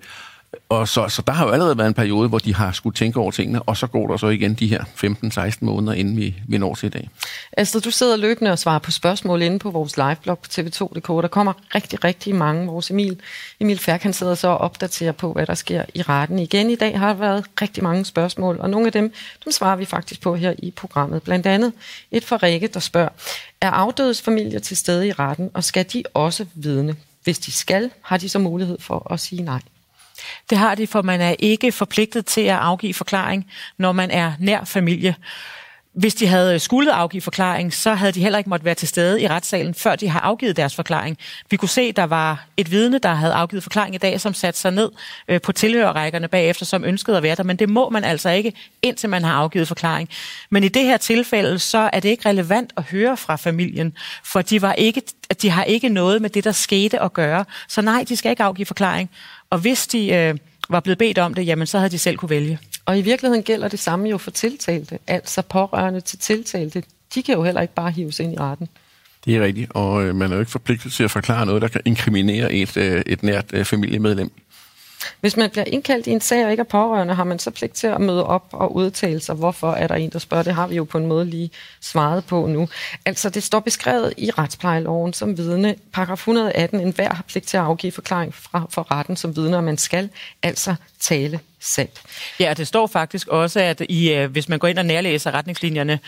og 0.70 0.88
så, 0.88 1.08
så 1.10 1.22
der 1.28 1.34
har 1.34 1.46
jo 1.46 1.52
allerede 1.52 1.78
været 1.78 1.88
en 1.88 1.94
periode, 1.94 2.30
hvor 2.30 2.40
de 2.40 2.56
har 2.56 2.72
skulle 2.72 2.96
tænke 2.96 3.20
over 3.20 3.32
tingene, 3.32 3.62
og 3.62 3.78
så 3.78 3.88
går 3.88 4.08
der 4.08 4.18
så 4.18 4.28
igen 4.28 4.54
de 4.54 4.68
her 4.68 4.84
15-16 5.54 5.58
måneder, 5.62 5.94
inden 5.94 6.18
vi, 6.18 6.36
vi 6.48 6.58
når 6.58 6.76
til 6.76 6.88
i 6.88 6.90
dag. 6.90 7.10
Altså, 7.52 7.80
du 7.80 7.92
sidder 7.92 8.18
løbende 8.18 8.52
og 8.52 8.60
svarer 8.60 8.80
på 8.80 8.92
spørgsmål 8.92 9.42
inde 9.42 9.60
på 9.60 9.72
vores 9.72 9.98
liveblog 9.98 10.40
på 10.40 10.48
tv2.dk. 10.52 11.08
Der 11.08 11.28
kommer 11.28 11.54
rigtig, 11.76 12.04
rigtig 12.04 12.36
mange. 12.36 12.68
Vores 12.68 12.92
Emil, 12.92 13.20
Emil 13.60 13.80
Færk, 13.80 14.04
han 14.04 14.14
sidder 14.14 14.36
så 14.36 14.48
og 14.48 14.58
opdaterer 14.58 15.12
på, 15.12 15.34
hvad 15.34 15.46
der 15.46 15.54
sker 15.54 15.86
i 15.94 16.02
retten. 16.02 16.40
Igen 16.40 16.70
i 16.70 16.76
dag 16.76 17.00
har 17.00 17.08
der 17.08 17.20
været 17.20 17.46
rigtig 17.62 17.84
mange 17.84 18.06
spørgsmål, 18.06 18.58
og 18.60 18.70
nogle 18.70 18.86
af 18.86 18.92
dem, 18.92 19.14
dem 19.44 19.52
svarer 19.52 19.76
vi 19.76 19.86
faktisk 19.86 20.22
på 20.22 20.36
her 20.36 20.54
i 20.58 20.72
programmet. 20.72 21.24
Blandt 21.24 21.46
andet 21.46 21.74
et 22.12 22.24
fra 22.24 22.38
Rikke, 22.44 22.68
der 22.68 22.80
spørger, 22.80 23.10
er 23.62 23.70
afdødes 23.70 24.22
familier 24.22 24.60
til 24.60 24.78
stede 24.78 25.08
i 25.08 25.12
retten, 25.12 25.50
og 25.54 25.64
skal 25.64 25.86
de 25.94 26.04
også 26.14 26.46
vidne? 26.56 26.96
Hvis 27.24 27.40
de 27.40 27.52
skal, 27.52 27.92
har 28.02 28.18
de 28.18 28.30
så 28.30 28.40
mulighed 28.40 28.80
for 28.80 29.12
at 29.14 29.20
sige 29.20 29.42
nej. 29.42 29.60
Det 30.50 30.58
har 30.58 30.76
de, 30.76 30.88
for 30.88 31.02
man 31.02 31.22
er 31.22 31.36
ikke 31.40 31.72
forpligtet 31.72 32.26
til 32.26 32.42
at 32.42 32.58
afgive 32.58 32.94
forklaring, 32.94 33.52
når 33.78 33.92
man 33.92 34.12
er 34.12 34.34
nær 34.40 34.64
familie. 34.64 35.16
Hvis 35.94 36.16
de 36.16 36.28
havde 36.28 36.54
øh, 36.54 36.60
skulle 36.60 36.94
afgive 36.94 37.22
forklaring, 37.22 37.74
så 37.74 37.94
havde 37.94 38.12
de 38.12 38.20
heller 38.20 38.38
ikke 38.38 38.50
måtte 38.50 38.66
være 38.66 38.76
til 38.76 38.88
stede 38.88 39.22
i 39.22 39.28
retssalen, 39.28 39.74
før 39.74 39.96
de 39.96 40.10
har 40.10 40.20
afgivet 40.20 40.58
deres 40.58 40.76
forklaring. 40.76 41.18
Vi 41.50 41.58
kunne 41.58 41.70
se, 41.70 41.82
at 41.82 41.96
der 41.96 42.04
var 42.04 42.46
et 42.58 42.72
vidne, 42.72 42.98
der 42.98 43.14
havde 43.14 43.34
afgivet 43.34 43.64
forklaring 43.64 43.96
i 43.96 43.98
dag, 43.98 44.22
som 44.22 44.34
satte 44.34 44.60
sig 44.60 44.72
ned 44.72 44.92
øh, 45.28 45.42
på 45.42 45.52
tilhørerrækkerne 45.52 46.28
bagefter, 46.28 46.66
som 46.66 46.84
ønskede 46.84 47.18
at 47.18 47.24
være 47.24 47.36
der. 47.36 47.44
Men 47.44 47.58
det 47.58 47.70
må 47.70 47.90
man 47.90 48.04
altså 48.04 48.30
ikke, 48.30 48.54
indtil 48.82 49.10
man 49.10 49.24
har 49.24 49.34
afgivet 49.34 49.68
forklaring. 49.68 50.10
Men 50.50 50.64
i 50.64 50.68
det 50.68 50.84
her 50.84 50.98
tilfælde, 50.98 51.60
så 51.60 51.90
er 51.94 52.00
det 52.00 52.10
ikke 52.10 52.30
relevant 52.30 52.74
at 52.78 52.84
høre 52.84 53.18
fra 53.18 53.36
familien, 53.36 53.98
for 54.24 54.42
de, 54.42 54.62
var 54.62 54.74
ikke, 54.74 55.02
de 55.42 55.50
har 55.50 55.64
ikke 55.64 55.90
noget 55.90 56.22
med 56.22 56.30
det, 56.30 56.44
der 56.44 56.52
skete 56.52 57.00
at 57.00 57.14
gøre. 57.14 57.46
Så 57.68 57.82
nej, 57.82 58.06
de 58.10 58.16
skal 58.16 58.30
ikke 58.30 58.44
afgive 58.44 58.66
forklaring. 58.66 59.10
Og 59.54 59.60
hvis 59.60 59.88
de 59.88 60.14
øh, 60.14 60.36
var 60.70 60.80
blevet 60.80 60.98
bedt 60.98 61.18
om 61.18 61.34
det, 61.34 61.48
jamen 61.48 61.68
så 61.68 61.78
havde 61.78 61.92
de 61.92 61.98
selv 61.98 62.18
kunne 62.18 62.30
vælge. 62.30 62.60
Og 62.86 63.00
i 63.00 63.02
virkeligheden 63.02 63.44
gælder 63.44 63.68
det 63.68 63.80
samme 63.80 64.10
jo 64.10 64.18
for 64.18 64.32
tiltalte, 64.32 65.00
altså 65.08 65.42
pårørende 65.42 66.02
til 66.02 66.20
tiltalte. 66.20 66.84
De 67.16 67.24
kan 67.24 67.36
jo 67.36 67.44
heller 67.44 67.62
ikke 67.62 67.74
bare 67.74 67.92
hives 67.92 68.20
ind 68.20 68.34
i 68.34 68.38
retten. 68.38 68.68
Det 69.26 69.36
er 69.36 69.42
rigtigt, 69.42 69.72
og 69.74 70.04
øh, 70.04 70.16
man 70.16 70.32
er 70.32 70.36
jo 70.36 70.40
ikke 70.40 70.52
forpligtet 70.52 70.92
til 70.92 71.04
at 71.04 71.12
forklare 71.12 71.46
noget, 71.46 71.62
der 71.62 71.68
kan 71.68 71.82
inkriminere 71.86 72.54
et, 72.54 72.78
øh, 72.78 73.02
et 73.06 73.24
nært 73.24 73.46
øh, 73.54 73.66
familiemedlem. 73.66 74.32
Hvis 75.22 75.38
man 75.38 75.50
bliver 75.50 75.64
indkaldt 75.68 76.08
i 76.08 76.12
en 76.12 76.22
sag 76.22 76.46
og 76.46 76.52
ikke 76.52 76.62
er 76.62 76.66
pårørende, 76.66 77.14
har 77.14 77.24
man 77.24 77.40
så 77.40 77.52
pligt 77.52 77.74
til 77.74 77.88
at 77.88 78.02
møde 78.02 78.26
op 78.26 78.46
og 78.52 78.76
udtale 78.76 79.20
sig. 79.20 79.36
Hvorfor 79.36 79.72
er 79.72 79.88
der 79.88 79.96
en, 79.96 80.10
der 80.10 80.20
spørger? 80.20 80.44
Det 80.44 80.56
har 80.56 80.68
vi 80.68 80.76
jo 80.76 80.84
på 80.84 80.98
en 80.98 81.06
måde 81.06 81.26
lige 81.26 81.52
svaret 81.82 82.26
på 82.26 82.48
nu. 82.48 82.70
Altså, 83.06 83.30
det 83.30 83.44
står 83.44 83.60
beskrevet 83.60 84.14
i 84.18 84.32
retsplejeloven 84.32 85.14
som 85.14 85.38
vidne. 85.38 85.76
Paragraf 85.94 86.18
118. 86.18 86.80
enhver 86.80 87.14
har 87.14 87.24
pligt 87.28 87.48
til 87.48 87.58
at 87.58 87.64
afgive 87.64 87.92
forklaring 87.92 88.34
fra, 88.34 88.66
for 88.70 88.92
retten 88.92 89.16
som 89.16 89.36
vidne, 89.36 89.58
og 89.58 89.64
man 89.64 89.78
skal 89.78 90.10
altså 90.44 90.76
tale 91.00 91.40
sandt. 91.64 92.02
Ja, 92.40 92.50
og 92.50 92.58
det 92.58 92.68
står 92.68 92.88
faktisk 92.88 93.28
også, 93.28 93.60
at 93.60 93.82
I, 93.90 94.14
øh, 94.14 94.32
hvis 94.32 94.50
man 94.50 94.60
går 94.60 94.68
ind 94.68 94.80
og 94.80 94.86
nærlæser 94.86 95.32
retningslinjerne, 95.32 96.00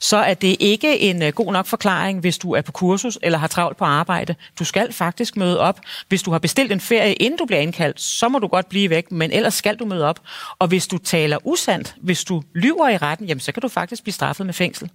så 0.00 0.16
er 0.16 0.34
det 0.34 0.56
ikke 0.60 1.00
en 1.00 1.22
øh, 1.22 1.32
god 1.32 1.52
nok 1.52 1.66
forklaring, 1.66 2.20
hvis 2.20 2.38
du 2.38 2.52
er 2.52 2.60
på 2.60 2.72
kursus 2.72 3.18
eller 3.22 3.38
har 3.38 3.46
travlt 3.46 3.76
på 3.76 3.84
arbejde. 3.84 4.34
Du 4.58 4.64
skal 4.64 4.92
faktisk 4.92 5.36
møde 5.36 5.60
op. 5.60 5.80
Hvis 6.08 6.22
du 6.22 6.30
har 6.30 6.38
bestilt 6.38 6.72
en 6.72 6.80
ferie, 6.80 7.14
inden 7.14 7.38
du 7.38 7.44
bliver 7.44 7.60
indkaldt, 7.60 8.00
så 8.00 8.28
må 8.28 8.38
du 8.38 8.46
godt 8.46 8.68
blive 8.68 8.90
væk, 8.90 9.12
men 9.12 9.32
ellers 9.32 9.54
skal 9.54 9.76
du 9.76 9.84
møde 9.84 10.04
op. 10.04 10.20
Og 10.58 10.68
hvis 10.68 10.86
du 10.86 10.98
taler 10.98 11.38
usandt, 11.44 11.94
hvis 12.00 12.24
du 12.24 12.42
lyver 12.54 12.88
i 12.88 12.96
retten, 12.96 13.26
jamen 13.26 13.40
så 13.40 13.52
kan 13.52 13.60
du 13.60 13.68
faktisk 13.68 14.02
blive 14.02 14.14
straffet 14.14 14.46
med 14.46 14.54
fængsel. 14.54 14.90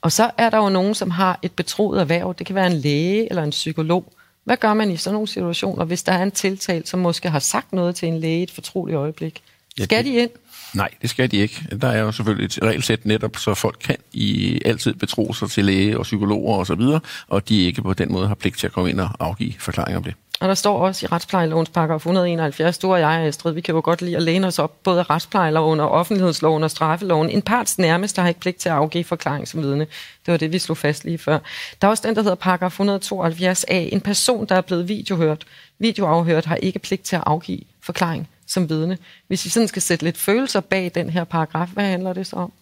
Og 0.00 0.12
så 0.12 0.30
er 0.38 0.50
der 0.50 0.58
jo 0.58 0.68
nogen, 0.68 0.94
som 0.94 1.10
har 1.10 1.38
et 1.42 1.52
betroet 1.52 2.00
erhverv. 2.00 2.34
Det 2.38 2.46
kan 2.46 2.54
være 2.54 2.66
en 2.66 2.72
læge 2.76 3.30
eller 3.30 3.42
en 3.42 3.50
psykolog. 3.50 4.12
Hvad 4.44 4.56
gør 4.56 4.74
man 4.74 4.90
i 4.90 4.96
sådan 4.96 5.14
nogle 5.14 5.28
situationer, 5.28 5.84
hvis 5.84 6.02
der 6.02 6.12
er 6.12 6.22
en 6.22 6.30
tiltalt, 6.30 6.88
som 6.88 7.00
måske 7.00 7.30
har 7.30 7.38
sagt 7.38 7.72
noget 7.72 7.96
til 7.96 8.08
en 8.08 8.20
læge 8.20 8.40
i 8.40 8.42
et 8.42 8.50
fortroligt 8.50 8.96
øjeblik? 8.96 9.42
Skal 9.80 10.04
de 10.04 10.14
ind? 10.14 10.30
Nej, 10.74 10.88
det 11.02 11.10
skal 11.10 11.30
de 11.30 11.36
ikke. 11.36 11.66
Der 11.80 11.88
er 11.88 12.00
jo 12.00 12.12
selvfølgelig 12.12 12.44
et 12.44 12.58
regelsæt 12.62 13.06
netop, 13.06 13.36
så 13.36 13.54
folk 13.54 13.76
kan 13.80 13.96
i 14.12 14.60
altid 14.64 14.94
betro 14.94 15.32
sig 15.32 15.50
til 15.50 15.64
læge 15.64 15.98
og 15.98 16.02
psykologer 16.02 16.58
osv., 16.58 16.80
og, 16.80 17.00
og 17.28 17.48
de 17.48 17.64
ikke 17.64 17.82
på 17.82 17.94
den 17.94 18.12
måde 18.12 18.28
har 18.28 18.34
pligt 18.34 18.58
til 18.58 18.66
at 18.66 18.72
komme 18.72 18.90
ind 18.90 19.00
og 19.00 19.10
afgive 19.20 19.52
forklaringer 19.58 19.96
om 19.96 20.04
det. 20.04 20.14
Og 20.40 20.48
der 20.48 20.54
står 20.54 20.78
også 20.78 21.06
i 21.06 21.08
retsplejelovens 21.12 21.68
paragraf 21.68 21.96
171, 21.96 22.78
du 22.78 22.92
og 22.92 23.00
jeg, 23.00 23.10
Astrid, 23.10 23.52
vi 23.52 23.60
kan 23.60 23.74
jo 23.74 23.80
godt 23.84 24.02
lide 24.02 24.16
at 24.16 24.22
læne 24.22 24.46
os 24.46 24.58
op 24.58 24.82
både 24.82 25.00
af 25.00 25.10
retsplejeloven 25.10 25.80
og 25.80 25.90
offentlighedsloven 25.90 26.62
og 26.62 26.70
straffeloven. 26.70 27.30
En 27.30 27.42
parts 27.42 27.78
nærmest 27.78 28.16
har 28.16 28.28
ikke 28.28 28.40
pligt 28.40 28.56
til 28.56 28.68
at 28.68 28.74
afgive 28.74 29.04
forklaring 29.04 29.48
som 29.48 29.62
vidne. 29.62 29.86
Det 30.26 30.32
var 30.32 30.36
det, 30.36 30.52
vi 30.52 30.58
slog 30.58 30.76
fast 30.76 31.04
lige 31.04 31.18
før. 31.18 31.38
Der 31.82 31.88
er 31.88 31.90
også 31.90 32.02
den, 32.06 32.14
der 32.16 32.22
hedder 32.22 32.34
paragraf 32.34 32.80
172a. 32.80 33.74
En 33.74 34.00
person, 34.00 34.46
der 34.46 34.54
er 34.54 34.60
blevet 34.60 34.88
videohørt, 34.88 35.44
videoafhørt, 35.78 36.44
har 36.44 36.56
ikke 36.56 36.78
pligt 36.78 37.02
til 37.02 37.16
at 37.16 37.22
afgive 37.26 37.60
forklaring 37.82 38.28
som 38.52 38.68
vidne. 38.68 38.98
Hvis 39.26 39.44
vi 39.44 39.50
sådan 39.50 39.68
skal 39.68 39.82
sætte 39.82 40.04
lidt 40.04 40.18
følelser 40.18 40.60
bag 40.60 40.90
den 40.94 41.10
her 41.10 41.24
paragraf, 41.24 41.68
hvad 41.68 41.84
handler 41.84 42.12
det 42.12 42.26
så 42.26 42.36
om? 42.36 42.52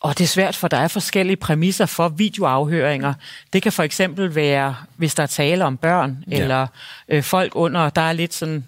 Og 0.00 0.18
det 0.18 0.24
er 0.24 0.28
svært, 0.28 0.56
for 0.56 0.68
der 0.68 0.76
er 0.76 0.88
forskellige 0.88 1.36
præmisser 1.36 1.86
for 1.86 2.08
videoafhøringer. 2.08 3.14
Det 3.52 3.62
kan 3.62 3.72
for 3.72 3.82
eksempel 3.82 4.34
være, 4.34 4.76
hvis 4.96 5.14
der 5.14 5.22
er 5.22 5.26
tale 5.26 5.64
om 5.64 5.76
børn, 5.76 6.24
ja. 6.30 6.42
eller 6.42 6.66
øh, 7.08 7.22
folk 7.22 7.52
under, 7.54 7.90
der 7.90 8.02
er 8.02 8.12
lidt 8.12 8.34
sådan 8.34 8.64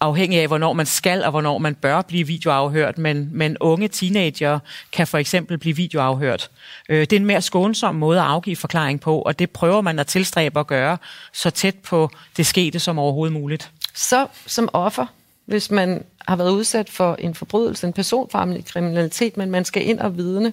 afhængig 0.00 0.40
af, 0.40 0.46
hvornår 0.46 0.72
man 0.72 0.86
skal 0.86 1.24
og 1.24 1.30
hvornår 1.30 1.58
man 1.58 1.74
bør 1.74 2.02
blive 2.02 2.26
videoafhørt, 2.26 2.98
men, 2.98 3.28
men 3.32 3.56
unge 3.60 3.88
teenager 3.88 4.58
kan 4.92 5.06
for 5.06 5.18
eksempel 5.18 5.58
blive 5.58 5.76
videoafhørt. 5.76 6.50
Øh, 6.88 7.00
det 7.00 7.12
er 7.12 7.16
en 7.16 7.26
mere 7.26 7.42
skånsom 7.42 7.94
måde 7.94 8.20
at 8.20 8.26
afgive 8.26 8.56
forklaring 8.56 9.00
på, 9.00 9.18
og 9.18 9.38
det 9.38 9.50
prøver 9.50 9.80
man 9.80 9.98
at 9.98 10.06
tilstræbe 10.06 10.60
at 10.60 10.66
gøre 10.66 10.98
så 11.32 11.50
tæt 11.50 11.74
på 11.74 12.10
det 12.36 12.46
skete 12.46 12.78
som 12.78 12.98
overhovedet 12.98 13.32
muligt. 13.32 13.70
Så 13.94 14.26
som 14.46 14.68
offer, 14.72 15.06
hvis 15.44 15.70
man 15.70 16.04
har 16.28 16.36
været 16.36 16.50
udsat 16.50 16.90
for 16.90 17.14
en 17.14 17.34
forbrydelse, 17.34 17.86
en 17.86 17.92
personfarmelig 17.92 18.64
kriminalitet, 18.64 19.36
men 19.36 19.50
man 19.50 19.64
skal 19.64 19.88
ind 19.88 20.00
og 20.00 20.16
vidne, 20.16 20.52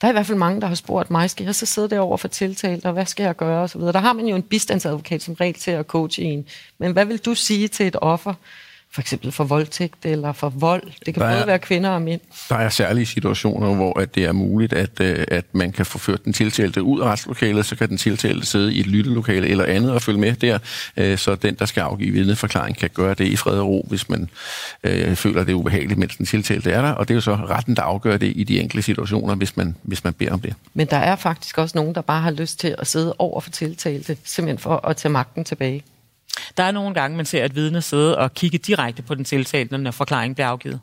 der 0.00 0.06
er 0.06 0.10
i 0.10 0.12
hvert 0.12 0.26
fald 0.26 0.38
mange, 0.38 0.60
der 0.60 0.66
har 0.66 0.74
spurgt 0.74 1.10
mig, 1.10 1.30
skal 1.30 1.44
jeg 1.44 1.54
så 1.54 1.66
sidde 1.66 1.90
derovre 1.90 2.18
for 2.18 2.28
tiltalt, 2.28 2.86
og 2.86 2.92
hvad 2.92 3.06
skal 3.06 3.24
jeg 3.24 3.36
gøre, 3.36 3.62
og 3.62 3.70
så 3.70 3.78
videre. 3.78 3.92
Der 3.92 3.98
har 3.98 4.12
man 4.12 4.26
jo 4.26 4.36
en 4.36 4.42
bistandsadvokat 4.42 5.22
som 5.22 5.34
regel 5.34 5.54
til 5.54 5.70
at 5.70 5.86
coache 5.86 6.22
en. 6.22 6.46
Men 6.78 6.92
hvad 6.92 7.04
vil 7.04 7.18
du 7.18 7.34
sige 7.34 7.68
til 7.68 7.86
et 7.86 7.96
offer, 8.00 8.34
for 8.92 9.00
eksempel 9.00 9.32
for 9.32 9.44
voldtægt 9.44 10.06
eller 10.06 10.32
for 10.32 10.48
vold. 10.48 10.82
Det 11.06 11.14
kan 11.14 11.22
der 11.22 11.28
både 11.28 11.40
er, 11.40 11.46
være 11.46 11.58
kvinder 11.58 11.90
og 11.90 12.02
mænd. 12.02 12.20
Der 12.48 12.56
er 12.56 12.68
særlige 12.68 13.06
situationer, 13.06 13.74
hvor 13.74 14.00
at 14.00 14.14
det 14.14 14.24
er 14.24 14.32
muligt, 14.32 14.72
at, 14.72 15.00
øh, 15.00 15.24
at 15.28 15.44
man 15.52 15.72
kan 15.72 15.86
få 15.86 15.98
ført 15.98 16.24
den 16.24 16.32
tiltalte 16.32 16.82
ud 16.82 17.00
af 17.00 17.04
retslokalet, 17.04 17.66
så 17.66 17.76
kan 17.76 17.88
den 17.88 17.98
tiltalte 17.98 18.46
sidde 18.46 18.74
i 18.74 18.80
et 18.80 18.86
lyttelokale 18.86 19.48
eller 19.48 19.64
andet 19.64 19.92
og 19.92 20.02
følge 20.02 20.20
med 20.20 20.32
der, 20.32 20.58
øh, 20.96 21.18
så 21.18 21.34
den, 21.34 21.54
der 21.54 21.66
skal 21.66 21.80
afgive 21.80 22.12
vidneforklaring, 22.12 22.76
kan 22.76 22.90
gøre 22.94 23.14
det 23.14 23.24
i 23.24 23.36
fred 23.36 23.58
og 23.58 23.68
ro, 23.68 23.86
hvis 23.88 24.08
man 24.08 24.28
øh, 24.84 25.16
føler, 25.16 25.44
det 25.44 25.52
er 25.52 25.56
ubehageligt, 25.56 25.98
mens 25.98 26.16
den 26.16 26.26
tiltalte 26.26 26.70
er 26.70 26.82
der. 26.82 26.92
Og 26.92 27.08
det 27.08 27.14
er 27.14 27.16
jo 27.16 27.20
så 27.20 27.34
retten, 27.34 27.76
der 27.76 27.82
afgør 27.82 28.16
det 28.16 28.32
i 28.36 28.44
de 28.44 28.60
enkelte 28.60 28.82
situationer, 28.82 29.34
hvis 29.34 29.56
man, 29.56 29.76
hvis 29.82 30.04
man 30.04 30.12
beder 30.12 30.32
om 30.32 30.40
det. 30.40 30.54
Men 30.74 30.86
der 30.86 30.96
er 30.96 31.16
faktisk 31.16 31.58
også 31.58 31.78
nogen, 31.78 31.94
der 31.94 32.00
bare 32.00 32.22
har 32.22 32.30
lyst 32.30 32.60
til 32.60 32.74
at 32.78 32.86
sidde 32.86 33.14
over 33.18 33.40
for 33.40 33.50
tiltalte, 33.50 34.16
simpelthen 34.24 34.58
for 34.58 34.86
at 34.86 34.96
tage 34.96 35.12
magten 35.12 35.44
tilbage. 35.44 35.82
Der 36.56 36.62
er 36.62 36.70
nogle 36.70 36.94
gange, 36.94 37.16
man 37.16 37.26
ser 37.26 37.44
et 37.44 37.54
vidne 37.54 37.82
sidde 37.82 38.18
og 38.18 38.34
kigge 38.34 38.58
direkte 38.58 39.02
på 39.02 39.14
den 39.14 39.24
tiltalte, 39.24 39.78
når 39.78 39.90
forklaringen 39.90 40.34
bliver 40.34 40.48
afgivet. 40.48 40.80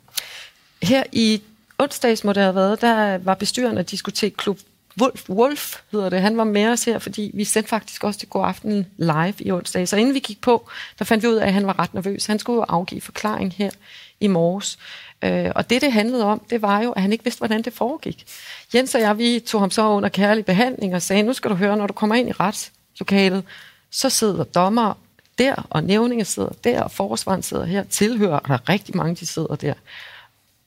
Her 0.82 1.02
i 1.12 1.42
onsdags 1.78 2.24
må 2.24 2.32
det 2.32 2.42
have 2.42 2.54
været, 2.54 2.80
der 2.80 3.18
var 3.18 3.34
bestyrende 3.34 3.78
af 3.78 3.86
diskotekklub 3.86 4.58
Wolf, 5.00 5.28
Wolf 5.28 5.76
hedder 5.92 6.08
det. 6.08 6.20
Han 6.20 6.36
var 6.36 6.44
med 6.44 6.68
os 6.68 6.84
her, 6.84 6.98
fordi 6.98 7.30
vi 7.34 7.44
sendte 7.44 7.68
faktisk 7.68 8.04
også 8.04 8.18
til 8.18 8.28
God 8.28 8.44
Aften 8.46 8.86
live 8.96 9.34
i 9.38 9.50
onsdag. 9.50 9.88
Så 9.88 9.96
inden 9.96 10.14
vi 10.14 10.18
gik 10.18 10.40
på, 10.40 10.68
der 10.98 11.04
fandt 11.04 11.24
vi 11.24 11.28
ud 11.28 11.34
af, 11.34 11.46
at 11.46 11.52
han 11.52 11.66
var 11.66 11.78
ret 11.78 11.94
nervøs. 11.94 12.26
Han 12.26 12.38
skulle 12.38 12.56
jo 12.56 12.64
afgive 12.68 13.00
forklaring 13.00 13.54
her 13.56 13.70
i 14.20 14.26
morges. 14.26 14.78
Øh, 15.22 15.50
og 15.54 15.70
det, 15.70 15.82
det 15.82 15.92
handlede 15.92 16.24
om, 16.24 16.42
det 16.50 16.62
var 16.62 16.82
jo, 16.82 16.92
at 16.92 17.02
han 17.02 17.12
ikke 17.12 17.24
vidste, 17.24 17.38
hvordan 17.38 17.62
det 17.62 17.72
foregik. 17.72 18.24
Jens 18.74 18.94
og 18.94 19.00
jeg, 19.00 19.18
vi 19.18 19.40
tog 19.46 19.60
ham 19.60 19.70
så 19.70 19.88
under 19.88 20.08
kærlig 20.08 20.44
behandling 20.44 20.94
og 20.94 21.02
sagde, 21.02 21.22
nu 21.22 21.32
skal 21.32 21.50
du 21.50 21.54
høre, 21.56 21.76
når 21.76 21.86
du 21.86 21.92
kommer 21.92 22.16
ind 22.16 22.28
i 22.28 22.32
retslokalet, 22.32 23.44
så 23.90 24.10
sidder 24.10 24.44
dommer 24.44 24.94
der, 25.38 25.66
og 25.70 25.84
nævninge 25.84 26.24
sidder 26.24 26.52
der, 26.64 26.82
og 26.82 26.90
forsvaren 26.90 27.42
sidder 27.42 27.64
her, 27.64 27.84
tilhører, 27.84 28.38
og 28.38 28.48
der 28.48 28.54
er 28.54 28.68
rigtig 28.68 28.96
mange, 28.96 29.14
de 29.14 29.26
sidder 29.26 29.56
der. 29.56 29.74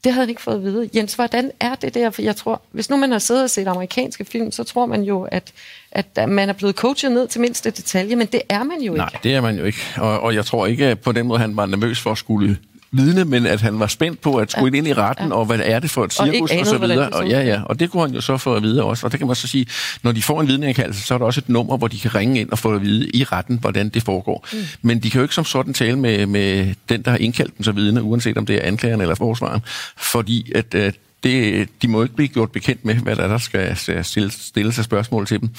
Det 0.03 0.13
havde 0.13 0.23
han 0.25 0.29
ikke 0.29 0.41
fået 0.41 0.55
at 0.55 0.63
vide. 0.63 0.89
Jens, 0.95 1.13
hvordan 1.13 1.51
er 1.59 1.75
det 1.75 1.93
der? 1.93 2.09
For 2.09 2.21
jeg 2.21 2.35
tror, 2.35 2.61
hvis 2.71 2.89
nu 2.89 2.97
man 2.97 3.11
har 3.11 3.19
siddet 3.19 3.43
og 3.43 3.49
set 3.49 3.67
amerikanske 3.67 4.25
film, 4.25 4.51
så 4.51 4.63
tror 4.63 4.85
man 4.85 5.03
jo, 5.03 5.21
at, 5.31 5.53
at 5.91 6.29
man 6.29 6.49
er 6.49 6.53
blevet 6.53 6.75
coachet 6.75 7.11
ned 7.11 7.27
til 7.27 7.41
mindste 7.41 7.69
detalje, 7.71 8.15
men 8.15 8.27
det 8.27 8.41
er 8.49 8.63
man 8.63 8.81
jo 8.81 8.93
ikke. 8.93 8.97
Nej, 8.97 9.19
det 9.23 9.35
er 9.35 9.41
man 9.41 9.57
jo 9.57 9.65
ikke. 9.65 9.79
Og, 9.97 10.19
og 10.19 10.35
jeg 10.35 10.45
tror 10.45 10.65
ikke 10.65 10.95
på 10.95 11.11
den 11.11 11.27
måde, 11.27 11.39
han 11.39 11.57
var 11.57 11.65
nervøs 11.65 11.99
for 11.99 12.11
at 12.11 12.17
skulle 12.17 12.57
vidne, 12.91 13.25
men 13.25 13.45
at 13.45 13.61
han 13.61 13.79
var 13.79 13.87
spændt 13.87 14.21
på 14.21 14.35
at 14.35 14.51
skulle 14.51 14.71
ja. 14.73 14.77
ind 14.77 14.87
i 14.87 14.93
retten, 14.93 15.27
ja. 15.27 15.33
og 15.33 15.45
hvad 15.45 15.59
er 15.63 15.79
det 15.79 15.89
for 15.89 16.03
et 16.03 16.13
cirkus, 16.13 16.51
og, 16.51 16.59
og 16.59 16.65
så 16.65 16.77
videre. 16.77 17.09
Og, 17.09 17.27
ja, 17.27 17.41
ja, 17.41 17.61
og 17.65 17.79
det 17.79 17.91
kunne 17.91 18.03
han 18.03 18.15
jo 18.15 18.21
så 18.21 18.37
få 18.37 18.55
at 18.55 18.63
vide 18.63 18.83
også. 18.83 19.05
Og 19.05 19.11
det 19.11 19.19
kan 19.19 19.27
man 19.27 19.35
så 19.35 19.47
sige, 19.47 19.65
når 20.03 20.11
de 20.11 20.21
får 20.21 20.41
en 20.41 20.47
vidneindkaldelse, 20.47 21.01
så 21.01 21.13
er 21.13 21.17
der 21.17 21.25
også 21.25 21.39
et 21.39 21.49
nummer, 21.49 21.77
hvor 21.77 21.87
de 21.87 21.99
kan 21.99 22.15
ringe 22.15 22.39
ind 22.39 22.49
og 22.49 22.59
få 22.59 22.73
at 22.73 22.81
vide 22.81 23.09
i 23.13 23.23
retten, 23.23 23.57
hvordan 23.57 23.89
det 23.89 24.03
foregår. 24.03 24.47
Mm. 24.53 24.59
Men 24.81 24.99
de 24.99 25.09
kan 25.09 25.19
jo 25.19 25.23
ikke 25.23 25.35
som 25.35 25.45
sådan 25.45 25.73
tale 25.73 25.99
med, 25.99 26.25
med 26.25 26.73
den, 26.89 27.01
der 27.01 27.11
har 27.11 27.17
indkaldt 27.17 27.57
dem 27.57 27.63
til 27.63 27.75
vidne, 27.75 28.03
uanset 28.03 28.37
om 28.37 28.45
det 28.45 28.55
er 28.55 28.67
anklageren 28.67 29.01
eller 29.01 29.15
forsvaren, 29.15 29.61
fordi 29.97 30.51
at, 30.55 30.75
at 30.75 30.95
det, 31.23 31.69
de 31.81 31.87
må 31.87 32.03
ikke 32.03 32.15
blive 32.15 32.27
gjort 32.27 32.51
bekendt 32.51 32.85
med, 32.85 32.95
hvad 32.95 33.15
der, 33.15 33.27
der 33.27 33.37
skal 33.37 33.75
stille, 34.03 34.31
stille 34.31 34.73
sig 34.73 34.83
spørgsmål 34.83 35.27
til 35.27 35.41
dem. 35.41 35.49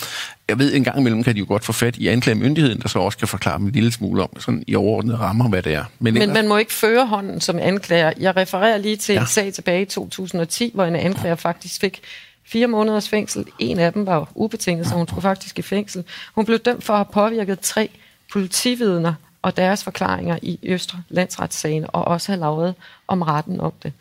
Jeg 0.49 0.59
ved, 0.59 0.75
en 0.75 0.85
gang 0.85 0.99
imellem 0.99 1.25
kan 1.25 1.35
de 1.35 1.39
jo 1.39 1.45
godt 1.49 1.65
få 1.65 1.73
fat 1.73 1.97
i 1.97 2.09
anklagemyndigheden, 2.09 2.81
der 2.81 2.89
så 2.89 2.99
også 2.99 3.19
kan 3.19 3.29
forklare 3.29 3.59
dem 3.59 3.67
en 3.67 3.73
lille 3.73 3.93
smule 3.93 4.23
om, 4.23 4.41
sådan 4.41 4.65
i 4.67 4.75
overordnede 4.75 5.17
rammer, 5.17 5.49
hvad 5.49 5.63
det 5.63 5.75
er. 5.75 5.85
Men, 5.99 6.15
Men 6.15 6.33
man 6.33 6.49
må 6.49 6.57
ikke 6.57 6.73
føre 6.73 7.07
hånden 7.07 7.41
som 7.41 7.59
anklager. 7.59 8.13
Jeg 8.21 8.37
refererer 8.37 8.79
lige 8.79 8.97
til 8.97 9.13
ja. 9.13 9.21
en 9.21 9.27
sag 9.27 9.53
tilbage 9.53 9.83
i 9.83 9.85
2010, 9.85 10.71
hvor 10.75 10.85
en 10.85 10.97
anklager 10.97 11.35
faktisk 11.35 11.81
fik 11.81 12.01
fire 12.45 12.67
måneders 12.67 13.09
fængsel. 13.09 13.45
En 13.59 13.79
af 13.79 13.93
dem 13.93 14.07
var 14.07 14.33
ubetinget, 14.35 14.87
så 14.87 14.95
hun 14.95 15.09
skulle 15.09 15.23
faktisk 15.23 15.59
i 15.59 15.63
fængsel. 15.63 16.05
Hun 16.35 16.45
blev 16.45 16.59
dømt 16.59 16.85
for 16.85 16.93
at 16.93 16.99
have 16.99 17.13
påvirket 17.13 17.61
tre 17.61 17.91
politividner 18.33 19.15
og 19.43 19.57
deres 19.57 19.85
forklaringer 19.85 20.39
i 20.43 20.59
Østre 20.63 21.03
Landsretssagen, 21.09 21.87
og 21.89 22.05
også 22.05 22.33
have 22.33 22.41
lavet 22.41 22.75
om 23.09 23.23
retten 23.23 23.61
om 23.61 23.73
det. 23.83 23.93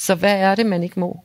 Så 0.00 0.14
hvad 0.14 0.34
er 0.34 0.54
det, 0.54 0.66
man 0.66 0.82
ikke 0.82 1.00
må? 1.00 1.20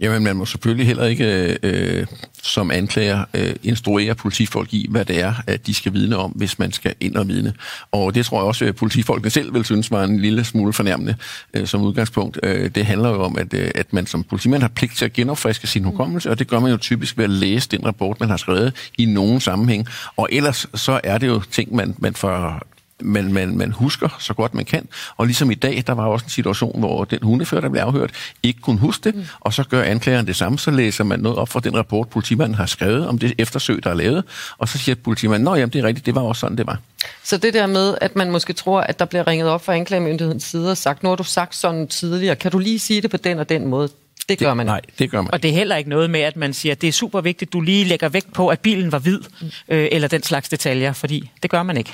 Jamen, 0.00 0.24
man 0.24 0.36
må 0.36 0.46
selvfølgelig 0.46 0.86
heller 0.86 1.04
ikke 1.04 1.58
øh, 1.62 2.06
som 2.42 2.70
anklager 2.70 3.24
øh, 3.34 3.54
instruere 3.62 4.14
politifolk 4.14 4.74
i, 4.74 4.86
hvad 4.90 5.04
det 5.04 5.20
er, 5.20 5.34
at 5.46 5.66
de 5.66 5.74
skal 5.74 5.92
vidne 5.92 6.16
om, 6.16 6.30
hvis 6.30 6.58
man 6.58 6.72
skal 6.72 6.94
ind 7.00 7.16
og 7.16 7.28
vidne. 7.28 7.54
Og 7.92 8.14
det 8.14 8.26
tror 8.26 8.38
jeg 8.38 8.44
også, 8.44 8.64
at 8.64 8.76
politifolkene 8.76 9.30
selv 9.30 9.54
vil 9.54 9.64
synes 9.64 9.90
var 9.90 10.04
en 10.04 10.20
lille 10.20 10.44
smule 10.44 10.72
fornærmende 10.72 11.14
øh, 11.54 11.66
som 11.66 11.82
udgangspunkt. 11.82 12.40
Øh, 12.42 12.70
det 12.70 12.86
handler 12.86 13.08
jo 13.08 13.22
om, 13.22 13.38
at, 13.38 13.54
øh, 13.54 13.70
at 13.74 13.92
man 13.92 14.06
som 14.06 14.24
politimand 14.24 14.62
har 14.62 14.68
pligt 14.68 14.96
til 14.96 15.04
at 15.04 15.12
genopfriske 15.12 15.66
sin 15.66 15.84
hukommelse, 15.84 16.30
og 16.30 16.38
det 16.38 16.48
gør 16.48 16.60
man 16.60 16.70
jo 16.70 16.76
typisk 16.76 17.18
ved 17.18 17.24
at 17.24 17.30
læse 17.30 17.68
den 17.68 17.86
rapport, 17.86 18.20
man 18.20 18.28
har 18.28 18.36
skrevet 18.36 18.90
i 18.98 19.04
nogen 19.04 19.40
sammenhæng. 19.40 19.86
Og 20.16 20.28
ellers 20.32 20.66
så 20.74 21.00
er 21.04 21.18
det 21.18 21.26
jo 21.26 21.40
ting, 21.50 21.74
man, 21.74 21.94
man 21.98 22.14
får 22.14 22.62
man, 23.04 23.32
man, 23.32 23.56
man 23.56 23.72
husker 23.72 24.16
så 24.18 24.34
godt 24.34 24.54
man 24.54 24.64
kan. 24.64 24.88
Og 25.16 25.26
ligesom 25.26 25.50
i 25.50 25.54
dag, 25.54 25.84
der 25.86 25.92
var 25.92 26.06
også 26.06 26.24
en 26.24 26.30
situation, 26.30 26.78
hvor 26.78 27.04
den 27.04 27.18
hundefører, 27.22 27.60
der 27.60 27.68
blev 27.68 27.82
afhørt, 27.82 28.10
ikke 28.42 28.60
kunne 28.60 28.78
huske 28.78 29.04
det, 29.04 29.14
mm. 29.14 29.24
og 29.40 29.52
så 29.52 29.64
gør 29.64 29.82
anklageren 29.82 30.26
det 30.26 30.36
samme, 30.36 30.58
så 30.58 30.70
læser 30.70 31.04
man 31.04 31.20
noget 31.20 31.38
op 31.38 31.48
fra 31.48 31.60
den 31.60 31.76
rapport, 31.76 32.08
politimanden 32.08 32.54
har 32.54 32.66
skrevet 32.66 33.08
om 33.08 33.18
det 33.18 33.34
eftersøg, 33.38 33.84
der 33.84 33.90
er 33.90 33.94
lavet, 33.94 34.24
og 34.58 34.68
så 34.68 34.78
siger 34.78 34.94
politimanden, 34.94 35.44
nå 35.44 35.54
jamen, 35.54 35.72
det 35.72 35.78
er 35.78 35.84
rigtigt, 35.84 36.06
det 36.06 36.14
var 36.14 36.20
også 36.20 36.40
sådan, 36.40 36.56
det 36.56 36.66
var. 36.66 36.78
Så 37.24 37.36
det 37.36 37.54
der 37.54 37.66
med, 37.66 37.94
at 38.00 38.16
man 38.16 38.30
måske 38.30 38.52
tror, 38.52 38.80
at 38.80 38.98
der 38.98 39.04
bliver 39.04 39.26
ringet 39.26 39.48
op 39.48 39.64
fra 39.64 39.74
anklagemyndighedens 39.74 40.44
side 40.44 40.70
og 40.70 40.76
sagt, 40.76 41.02
nu 41.02 41.08
har 41.08 41.16
du 41.16 41.24
sagt 41.24 41.54
sådan 41.54 41.88
tidligere, 41.88 42.36
kan 42.36 42.50
du 42.50 42.58
lige 42.58 42.78
sige 42.78 43.02
det 43.02 43.10
på 43.10 43.16
den 43.16 43.38
og 43.38 43.48
den 43.48 43.66
måde? 43.66 43.88
Det 44.28 44.38
gør 44.38 44.54
man 44.54 44.66
Nej, 44.66 44.80
det 44.98 45.10
gør 45.10 45.20
man 45.20 45.32
Og 45.32 45.42
det 45.42 45.50
er 45.50 45.54
heller 45.54 45.76
ikke 45.76 45.90
noget 45.90 46.10
med, 46.10 46.20
at 46.20 46.36
man 46.36 46.52
siger, 46.52 46.72
at 46.72 46.80
det 46.80 46.88
er 46.88 46.92
super 46.92 47.20
vigtigt, 47.20 47.52
du 47.52 47.60
lige 47.60 47.84
lægger 47.84 48.08
vægt 48.08 48.32
på, 48.32 48.48
at 48.48 48.60
bilen 48.60 48.92
var 48.92 48.98
hvid, 48.98 49.20
øh, 49.68 49.88
eller 49.92 50.08
den 50.08 50.22
slags 50.22 50.48
detaljer, 50.48 50.92
fordi 50.92 51.30
det 51.42 51.50
gør 51.50 51.62
man 51.62 51.76
ikke. 51.76 51.92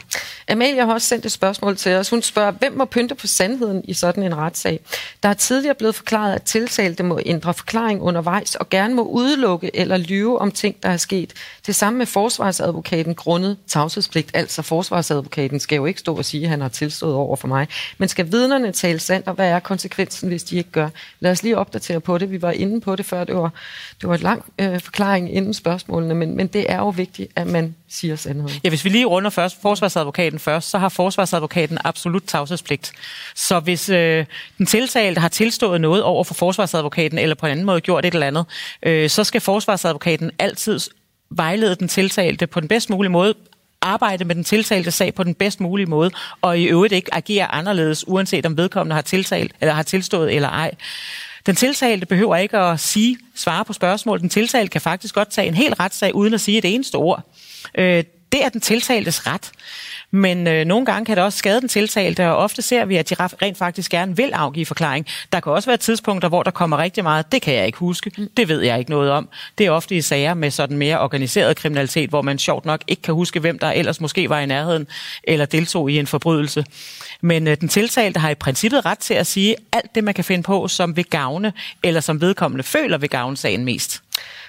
Amalie 0.48 0.86
har 0.86 0.92
også 0.92 1.06
sendt 1.06 1.26
et 1.26 1.32
spørgsmål 1.32 1.76
til 1.76 1.92
os. 1.94 2.10
Hun 2.10 2.22
spørger, 2.22 2.50
hvem 2.50 2.72
må 2.72 2.84
pynte 2.84 3.14
på 3.14 3.26
sandheden 3.26 3.84
i 3.84 3.94
sådan 3.94 4.22
en 4.22 4.36
retssag? 4.36 4.80
Der 5.22 5.28
er 5.28 5.34
tidligere 5.34 5.74
blevet 5.74 5.94
forklaret, 5.94 6.34
at 6.34 6.42
tiltalte 6.42 7.02
må 7.02 7.20
ændre 7.26 7.54
forklaring 7.54 8.02
undervejs 8.02 8.54
og 8.54 8.70
gerne 8.70 8.94
må 8.94 9.02
udelukke 9.02 9.70
eller 9.74 9.96
lyve 9.96 10.38
om 10.38 10.50
ting, 10.50 10.76
der 10.82 10.88
er 10.88 10.96
sket. 10.96 11.32
Det 11.68 11.76
samme 11.76 11.98
med 11.98 12.06
forsvarsadvokaten 12.06 13.14
grundet 13.14 13.56
tavshedspligt. 13.66 14.30
Altså 14.34 14.62
forsvarsadvokaten 14.62 15.60
skal 15.60 15.76
jo 15.76 15.86
ikke 15.86 16.00
stå 16.00 16.16
og 16.16 16.24
sige, 16.24 16.42
at 16.44 16.50
han 16.50 16.60
har 16.60 16.68
tilstået 16.68 17.14
over 17.14 17.36
for 17.36 17.48
mig. 17.48 17.68
Men 17.98 18.08
skal 18.08 18.32
vidnerne 18.32 18.72
tale 18.72 18.98
sandt, 18.98 19.28
og 19.28 19.34
hvad 19.34 19.48
er 19.48 19.58
konsekvensen, 19.58 20.28
hvis 20.28 20.42
de 20.42 20.56
ikke 20.56 20.70
gør? 20.70 20.88
Lad 21.20 21.30
os 21.30 21.42
lige 21.42 21.58
opdatere 21.58 22.00
på 22.00 22.18
det. 22.18 22.30
Vi 22.30 22.42
var 22.42 22.50
inde 22.50 22.80
på 22.80 22.96
det 22.96 23.06
før. 23.06 23.24
Det 23.24 23.34
var, 23.34 23.50
det 24.00 24.08
var 24.08 24.14
et 24.14 24.22
lang 24.22 24.44
øh, 24.58 24.80
forklaring 24.80 25.34
inden 25.34 25.54
spørgsmålene, 25.54 26.14
men, 26.14 26.36
men 26.36 26.46
det 26.46 26.72
er 26.72 26.76
jo 26.76 26.88
vigtigt, 26.88 27.32
at 27.36 27.46
man 27.46 27.74
siger 27.88 28.16
sandheden. 28.16 28.60
Ja, 28.64 28.68
hvis 28.68 28.84
vi 28.84 28.90
lige 28.90 29.04
runder 29.04 29.30
først 29.30 29.62
forsvarsadvokaten 29.62 30.38
først, 30.38 30.70
så 30.70 30.78
har 30.78 30.88
forsvarsadvokaten 30.88 31.78
absolut 31.84 32.22
tavshedspligt. 32.26 32.92
Så 33.34 33.60
hvis 33.60 33.88
øh, 33.88 34.26
den 34.58 34.66
tiltalte 34.66 35.20
har 35.20 35.28
tilstået 35.28 35.80
noget 35.80 36.02
over 36.02 36.24
for 36.24 36.34
forsvarsadvokaten, 36.34 37.18
eller 37.18 37.34
på 37.34 37.46
en 37.46 37.52
anden 37.52 37.66
måde 37.66 37.80
gjort 37.80 38.04
et 38.04 38.14
eller 38.14 38.26
andet, 38.26 38.46
øh, 38.82 39.10
så 39.10 39.24
skal 39.24 39.40
forsvarsadvokaten 39.40 40.30
altid 40.38 40.80
vejlede 41.30 41.74
den 41.74 41.88
tiltalte 41.88 42.46
på 42.46 42.60
den 42.60 42.68
bedst 42.68 42.90
mulige 42.90 43.10
måde, 43.10 43.34
arbejde 43.80 44.24
med 44.24 44.34
den 44.34 44.44
tiltalte 44.44 44.90
sag 44.90 45.14
på 45.14 45.24
den 45.24 45.34
bedst 45.34 45.60
mulige 45.60 45.86
måde, 45.86 46.10
og 46.40 46.58
i 46.58 46.64
øvrigt 46.64 46.92
ikke 46.92 47.14
agere 47.14 47.54
anderledes, 47.54 48.08
uanset 48.08 48.46
om 48.46 48.56
vedkommende 48.56 48.94
har 48.94 49.02
tiltalt 49.02 49.52
eller 49.60 49.74
har 49.74 49.82
tilstået 49.82 50.34
eller 50.34 50.48
ej. 50.48 50.74
Den 51.46 51.56
tiltalte 51.56 52.06
behøver 52.06 52.36
ikke 52.36 52.58
at 52.58 52.80
sige, 52.80 53.18
svare 53.34 53.64
på 53.64 53.72
spørgsmål. 53.72 54.20
Den 54.20 54.28
tiltalte 54.28 54.70
kan 54.70 54.80
faktisk 54.80 55.14
godt 55.14 55.30
tage 55.30 55.48
en 55.48 55.54
hel 55.54 55.74
retssag 55.74 56.14
uden 56.14 56.34
at 56.34 56.40
sige 56.40 56.58
et 56.58 56.64
eneste 56.64 56.96
ord. 56.96 57.22
Øh, 57.74 58.04
det 58.32 58.44
er 58.44 58.48
den 58.48 58.60
tiltaltes 58.60 59.26
ret. 59.26 59.52
Men 60.10 60.46
øh, 60.46 60.64
nogle 60.64 60.86
gange 60.86 61.06
kan 61.06 61.16
det 61.16 61.24
også 61.24 61.38
skade 61.38 61.60
den 61.60 61.68
tiltalte, 61.68 62.28
og 62.28 62.36
ofte 62.36 62.62
ser 62.62 62.84
vi, 62.84 62.96
at 62.96 63.10
de 63.10 63.14
rent 63.14 63.58
faktisk 63.58 63.90
gerne 63.90 64.16
vil 64.16 64.30
afgive 64.32 64.66
forklaring. 64.66 65.06
Der 65.32 65.40
kan 65.40 65.52
også 65.52 65.70
være 65.70 65.76
tidspunkter, 65.76 66.28
hvor 66.28 66.42
der 66.42 66.50
kommer 66.50 66.78
rigtig 66.78 67.04
meget. 67.04 67.32
Det 67.32 67.42
kan 67.42 67.54
jeg 67.54 67.66
ikke 67.66 67.78
huske. 67.78 68.28
Det 68.36 68.48
ved 68.48 68.60
jeg 68.60 68.78
ikke 68.78 68.90
noget 68.90 69.10
om. 69.10 69.28
Det 69.58 69.66
er 69.66 69.70
ofte 69.70 69.96
i 69.96 70.00
sager 70.00 70.34
med 70.34 70.50
sådan 70.50 70.76
mere 70.76 71.00
organiseret 71.00 71.56
kriminalitet, 71.56 72.10
hvor 72.10 72.22
man 72.22 72.38
sjovt 72.38 72.64
nok 72.64 72.84
ikke 72.86 73.02
kan 73.02 73.14
huske, 73.14 73.40
hvem 73.40 73.58
der 73.58 73.70
ellers 73.70 74.00
måske 74.00 74.28
var 74.28 74.40
i 74.40 74.46
nærheden 74.46 74.86
eller 75.24 75.44
deltog 75.44 75.90
i 75.90 75.98
en 75.98 76.06
forbrydelse. 76.06 76.64
Men 77.20 77.48
øh, 77.48 77.56
den 77.60 77.68
tiltalte 77.68 78.20
har 78.20 78.30
i 78.30 78.34
princippet 78.34 78.86
ret 78.86 78.98
til 78.98 79.14
at 79.14 79.26
sige 79.26 79.56
alt 79.72 79.94
det, 79.94 80.04
man 80.04 80.14
kan 80.14 80.24
finde 80.24 80.42
på, 80.42 80.68
som 80.68 80.96
vil 80.96 81.04
gavne, 81.04 81.52
eller 81.82 82.00
som 82.00 82.20
vedkommende 82.20 82.64
føler 82.64 82.98
vil 82.98 83.10
gavne 83.10 83.36
sagen 83.36 83.64
mest. 83.64 84.02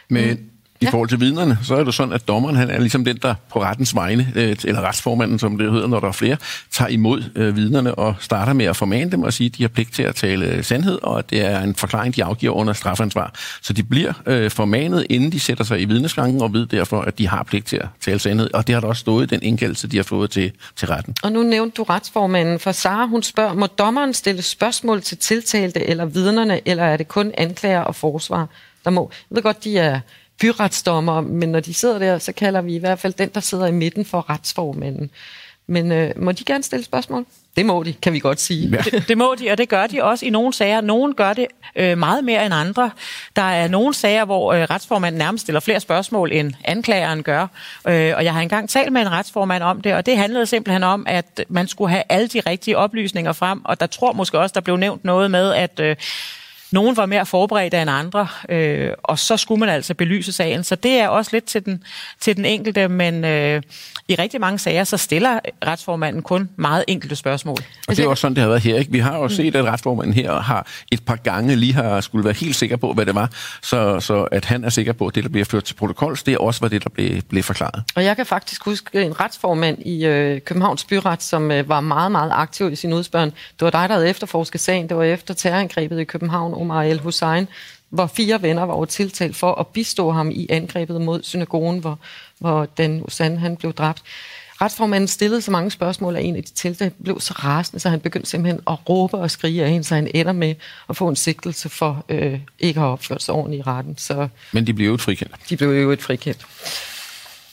Men 0.09 0.48
i 0.81 0.85
Ja. 0.85 0.89
forhold 0.89 1.09
til 1.09 1.19
vidnerne, 1.19 1.57
så 1.63 1.75
er 1.75 1.83
det 1.83 1.93
sådan, 1.93 2.13
at 2.13 2.27
dommeren 2.27 2.55
han 2.55 2.69
er 2.69 2.79
ligesom 2.79 3.05
den, 3.05 3.17
der 3.21 3.33
på 3.51 3.61
rettens 3.61 3.95
vegne, 3.95 4.27
øh, 4.35 4.55
eller 4.63 4.81
retsformanden, 4.81 5.39
som 5.39 5.57
det 5.57 5.71
hedder, 5.71 5.87
når 5.87 5.99
der 5.99 6.07
er 6.07 6.11
flere, 6.11 6.37
tager 6.71 6.89
imod 6.89 7.23
øh, 7.35 7.55
vidnerne 7.55 7.95
og 7.95 8.15
starter 8.19 8.53
med 8.53 8.65
at 8.65 8.75
formane 8.75 9.11
dem 9.11 9.23
og 9.23 9.33
sige, 9.33 9.45
at 9.45 9.57
de 9.57 9.63
har 9.63 9.67
pligt 9.67 9.93
til 9.93 10.03
at 10.03 10.15
tale 10.15 10.63
sandhed, 10.63 10.99
og 11.03 11.19
at 11.19 11.29
det 11.29 11.45
er 11.45 11.59
en 11.59 11.75
forklaring, 11.75 12.15
de 12.15 12.23
afgiver 12.23 12.53
under 12.53 12.73
strafansvar. 12.73 13.33
Så 13.61 13.73
de 13.73 13.83
bliver 13.83 14.13
øh, 14.25 14.51
formanet, 14.51 15.05
inden 15.09 15.31
de 15.31 15.39
sætter 15.39 15.63
sig 15.63 15.81
i 15.81 15.85
vidneskranken, 15.85 16.41
og 16.41 16.53
ved 16.53 16.65
derfor, 16.65 17.01
at 17.01 17.17
de 17.17 17.27
har 17.27 17.43
pligt 17.43 17.65
til 17.67 17.77
at 17.77 17.87
tale 18.01 18.19
sandhed. 18.19 18.49
Og 18.53 18.67
det 18.67 18.75
har 18.75 18.79
der 18.81 18.87
også 18.87 18.99
stået 18.99 19.31
i 19.31 19.35
den 19.35 19.43
indkaldelse, 19.43 19.87
de 19.87 19.97
har 19.97 20.03
fået 20.03 20.29
til, 20.31 20.51
til 20.75 20.87
retten. 20.87 21.15
Og 21.23 21.31
nu 21.31 21.43
nævnte 21.43 21.75
du 21.75 21.83
retsformanden, 21.83 22.59
for 22.59 22.71
Sara 22.71 23.05
hun 23.07 23.23
spørger, 23.23 23.53
må 23.53 23.65
dommeren 23.67 24.13
stille 24.13 24.41
spørgsmål 24.41 25.01
til 25.01 25.17
tiltalte 25.17 25.85
eller 25.85 26.05
vidnerne, 26.05 26.59
eller 26.67 26.83
er 26.83 26.97
det 26.97 27.07
kun 27.07 27.31
anklager 27.37 27.81
og 27.81 27.95
forsvar, 27.95 28.47
der 28.85 28.89
må? 28.91 29.11
Jeg 29.29 29.35
ved 29.35 29.43
godt, 29.43 29.63
de 29.63 29.77
er 29.77 29.99
byretsdommer, 30.39 31.21
men 31.21 31.49
når 31.49 31.59
de 31.59 31.73
sidder 31.73 31.99
der, 31.99 32.17
så 32.17 32.31
kalder 32.31 32.61
vi 32.61 32.75
i 32.75 32.79
hvert 32.79 32.99
fald 32.99 33.13
den, 33.13 33.29
der 33.29 33.39
sidder 33.39 33.65
i 33.65 33.71
midten 33.71 34.05
for 34.05 34.29
retsformanden. 34.29 35.11
Men 35.67 35.91
øh, 35.91 36.11
må 36.15 36.31
de 36.31 36.43
gerne 36.43 36.63
stille 36.63 36.85
spørgsmål? 36.85 37.25
Det 37.57 37.65
må 37.65 37.83
de, 37.83 37.93
kan 37.93 38.13
vi 38.13 38.19
godt 38.19 38.39
sige. 38.39 38.69
Ja. 38.69 38.77
Det, 38.77 39.07
det 39.07 39.17
må 39.17 39.35
de, 39.39 39.51
og 39.51 39.57
det 39.57 39.69
gør 39.69 39.87
de 39.87 40.03
også 40.03 40.25
i 40.25 40.29
nogle 40.29 40.53
sager. 40.53 40.81
Nogle 40.81 41.13
gør 41.13 41.33
det 41.33 41.47
øh, 41.75 41.97
meget 41.97 42.23
mere 42.23 42.45
end 42.45 42.53
andre. 42.53 42.91
Der 43.35 43.41
er 43.41 43.67
nogle 43.67 43.93
sager, 43.93 44.25
hvor 44.25 44.53
øh, 44.53 44.61
retsformanden 44.61 45.19
nærmest 45.19 45.41
stiller 45.41 45.59
flere 45.59 45.79
spørgsmål, 45.79 46.31
end 46.31 46.53
anklageren 46.65 47.23
gør. 47.23 47.41
Øh, 47.87 48.13
og 48.15 48.23
jeg 48.23 48.33
har 48.33 48.41
engang 48.41 48.69
talt 48.69 48.93
med 48.93 49.01
en 49.01 49.11
retsformand 49.11 49.63
om 49.63 49.81
det, 49.81 49.93
og 49.93 50.05
det 50.05 50.17
handlede 50.17 50.45
simpelthen 50.45 50.83
om, 50.83 51.05
at 51.07 51.45
man 51.49 51.67
skulle 51.67 51.91
have 51.91 52.03
alle 52.09 52.27
de 52.27 52.39
rigtige 52.39 52.77
oplysninger 52.77 53.33
frem, 53.33 53.65
og 53.65 53.79
der 53.79 53.87
tror 53.87 54.13
måske 54.13 54.39
også, 54.39 54.53
der 54.53 54.61
blev 54.61 54.77
nævnt 54.77 55.05
noget 55.05 55.31
med, 55.31 55.53
at... 55.53 55.79
Øh, 55.79 55.95
nogen 56.71 56.97
var 56.97 57.05
mere 57.05 57.25
forberedte 57.25 57.81
end 57.81 57.89
andre, 57.89 58.27
øh, 58.49 58.91
og 59.03 59.19
så 59.19 59.37
skulle 59.37 59.59
man 59.59 59.69
altså 59.69 59.93
belyse 59.93 60.31
sagen. 60.31 60.63
Så 60.63 60.75
det 60.75 60.91
er 60.91 61.07
også 61.07 61.31
lidt 61.33 61.45
til 61.45 61.65
den, 61.65 61.83
til 62.19 62.37
den 62.37 62.45
enkelte, 62.45 62.87
men 62.87 63.25
øh, 63.25 63.61
i 64.09 64.15
rigtig 64.15 64.41
mange 64.41 64.59
sager, 64.59 64.83
så 64.83 64.97
stiller 64.97 65.39
retsformanden 65.65 66.21
kun 66.21 66.49
meget 66.55 66.83
enkelte 66.87 67.15
spørgsmål. 67.15 67.57
Og 67.87 67.97
det 67.97 68.05
er 68.05 68.07
også 68.07 68.21
sådan, 68.21 68.35
det 68.35 68.41
har 68.41 68.49
været 68.49 68.61
her. 68.61 68.75
Ikke? 68.75 68.91
Vi 68.91 68.99
har 68.99 69.17
jo 69.17 69.29
set, 69.29 69.55
at 69.55 69.65
retsformanden 69.65 70.13
her 70.13 70.39
har 70.39 70.67
et 70.91 71.05
par 71.05 71.15
gange 71.15 71.55
lige 71.55 71.73
har 71.73 72.01
skulle 72.01 72.25
være 72.25 72.33
helt 72.33 72.55
sikker 72.55 72.77
på, 72.77 72.93
hvad 72.93 73.05
det 73.05 73.15
var, 73.15 73.31
så, 73.61 73.99
så 73.99 74.23
at 74.23 74.45
han 74.45 74.63
er 74.63 74.69
sikker 74.69 74.93
på, 74.93 75.07
at 75.07 75.15
det, 75.15 75.23
der 75.23 75.29
bliver 75.29 75.45
ført 75.45 75.63
til 75.63 75.73
protokols, 75.73 76.23
det 76.23 76.33
er 76.33 76.37
også, 76.37 76.59
hvad 76.59 76.69
det, 76.69 76.83
der 76.83 76.89
blev, 76.89 77.21
blev 77.21 77.43
forklaret. 77.43 77.83
Og 77.95 78.03
jeg 78.03 78.15
kan 78.15 78.25
faktisk 78.25 78.65
huske 78.65 79.05
en 79.05 79.19
retsformand 79.19 79.81
i 79.81 80.05
øh, 80.05 80.41
Københavns 80.41 80.83
Byret, 80.83 81.23
som 81.23 81.51
øh, 81.51 81.69
var 81.69 81.81
meget, 81.81 82.11
meget 82.11 82.31
aktiv 82.33 82.71
i 82.71 82.75
sin 82.75 82.93
udspørgen. 82.93 83.29
Det 83.29 83.61
var 83.65 83.69
dig, 83.69 83.89
der 83.89 83.95
havde 83.95 84.09
efterforsket 84.09 84.61
sagen. 84.61 84.89
Det 84.89 84.97
var 84.97 85.03
efter 85.03 85.33
terrorangrebet 85.33 85.99
i 85.99 86.03
København, 86.03 86.53
Omar 86.53 86.83
El 86.83 86.99
Hussein, 86.99 87.47
hvor 87.89 88.07
fire 88.07 88.41
venner 88.41 88.63
var 88.63 88.85
tiltalt 88.85 89.35
for 89.35 89.55
at 89.55 89.67
bistå 89.67 90.11
ham 90.11 90.31
i 90.31 90.47
angrebet 90.49 91.01
mod 91.01 91.23
synagogen, 91.23 91.79
hvor, 91.79 91.99
hvor 92.37 92.65
den 92.65 93.03
Usan 93.05 93.37
han 93.37 93.55
blev 93.57 93.73
dræbt. 93.73 94.03
Retsformanden 94.61 95.07
stillede 95.07 95.41
så 95.41 95.51
mange 95.51 95.71
spørgsmål, 95.71 96.15
at 96.15 96.25
en 96.25 96.35
af 96.35 96.43
de 96.43 96.51
tiltalte 96.51 96.95
blev 97.03 97.19
så 97.19 97.33
rasende, 97.33 97.79
så 97.79 97.89
han 97.89 97.99
begyndte 97.99 98.29
simpelthen 98.29 98.61
at 98.67 98.89
råbe 98.89 99.17
og 99.17 99.31
skrige 99.31 99.63
af 99.63 99.69
hende, 99.69 99.83
så 99.83 99.95
han 99.95 100.11
ender 100.13 100.31
med 100.31 100.55
at 100.89 100.97
få 100.97 101.07
en 101.07 101.15
sigtelse 101.15 101.69
for 101.69 102.05
øh, 102.09 102.39
ikke 102.59 102.77
at 102.77 102.81
have 102.81 102.91
opført 102.91 103.23
sig 103.23 103.35
ordentligt 103.35 103.59
i 103.59 103.63
retten. 103.63 103.97
Så 103.97 104.27
Men 104.51 104.67
de 104.67 104.73
blev 104.73 104.87
jo 104.87 104.93
et 104.93 105.01
frikendt. 105.01 105.35
de 105.49 105.57
blev 105.57 105.69
jo 105.69 105.91
et 105.91 106.01
frikendt. 106.01 106.45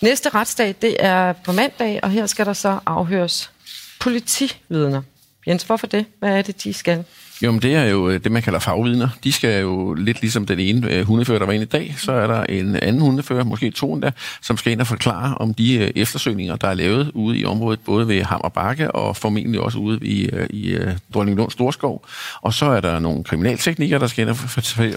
Næste 0.00 0.28
retsdag, 0.28 0.74
det 0.82 0.96
er 0.98 1.32
på 1.32 1.52
mandag, 1.52 2.00
og 2.02 2.10
her 2.10 2.26
skal 2.26 2.46
der 2.46 2.52
så 2.52 2.78
afhøres 2.86 3.50
politividner. 4.00 5.02
Jens, 5.46 5.62
hvorfor 5.62 5.86
det? 5.86 6.06
Hvad 6.18 6.38
er 6.38 6.42
det, 6.42 6.64
de 6.64 6.72
skal? 6.72 7.04
Jo, 7.42 7.52
men 7.52 7.62
det 7.62 7.74
er 7.74 7.84
jo 7.84 8.08
øh, 8.08 8.20
det, 8.24 8.32
man 8.32 8.42
kalder 8.42 8.58
fagvidner. 8.58 9.08
De 9.24 9.32
skal 9.32 9.60
jo 9.60 9.94
lidt 9.94 10.20
ligesom 10.20 10.46
den 10.46 10.58
ene 10.58 10.92
øh, 10.92 11.06
hundefører, 11.06 11.38
der 11.38 11.46
var 11.46 11.52
inde 11.52 11.64
i 11.64 11.68
dag, 11.68 11.94
så 11.98 12.12
er 12.12 12.26
der 12.26 12.44
en 12.44 12.76
anden 12.76 13.02
hundefører, 13.02 13.44
måske 13.44 13.70
to 13.70 13.92
endda, 13.92 14.10
som 14.42 14.56
skal 14.56 14.72
ind 14.72 14.80
og 14.80 14.86
forklare 14.86 15.34
om 15.34 15.54
de 15.54 15.78
øh, 15.78 15.90
eftersøgninger, 15.96 16.56
der 16.56 16.68
er 16.68 16.74
lavet 16.74 17.10
ude 17.14 17.38
i 17.38 17.44
området, 17.44 17.80
både 17.80 18.08
ved 18.08 18.22
Hammer 18.22 18.48
Bakke 18.48 18.90
og 18.90 19.16
formentlig 19.16 19.60
også 19.60 19.78
ude 19.78 19.98
i, 20.02 20.28
øh, 20.28 20.46
i 20.50 20.68
øh, 20.68 20.92
Dronninglund 21.14 21.50
Storskov. 21.50 22.06
Og 22.42 22.54
så 22.54 22.66
er 22.66 22.80
der 22.80 22.98
nogle 22.98 23.24
kriminalteknikere, 23.24 24.00
der 24.00 24.06
skal 24.06 24.22
ind 24.22 24.30
og 24.30 24.36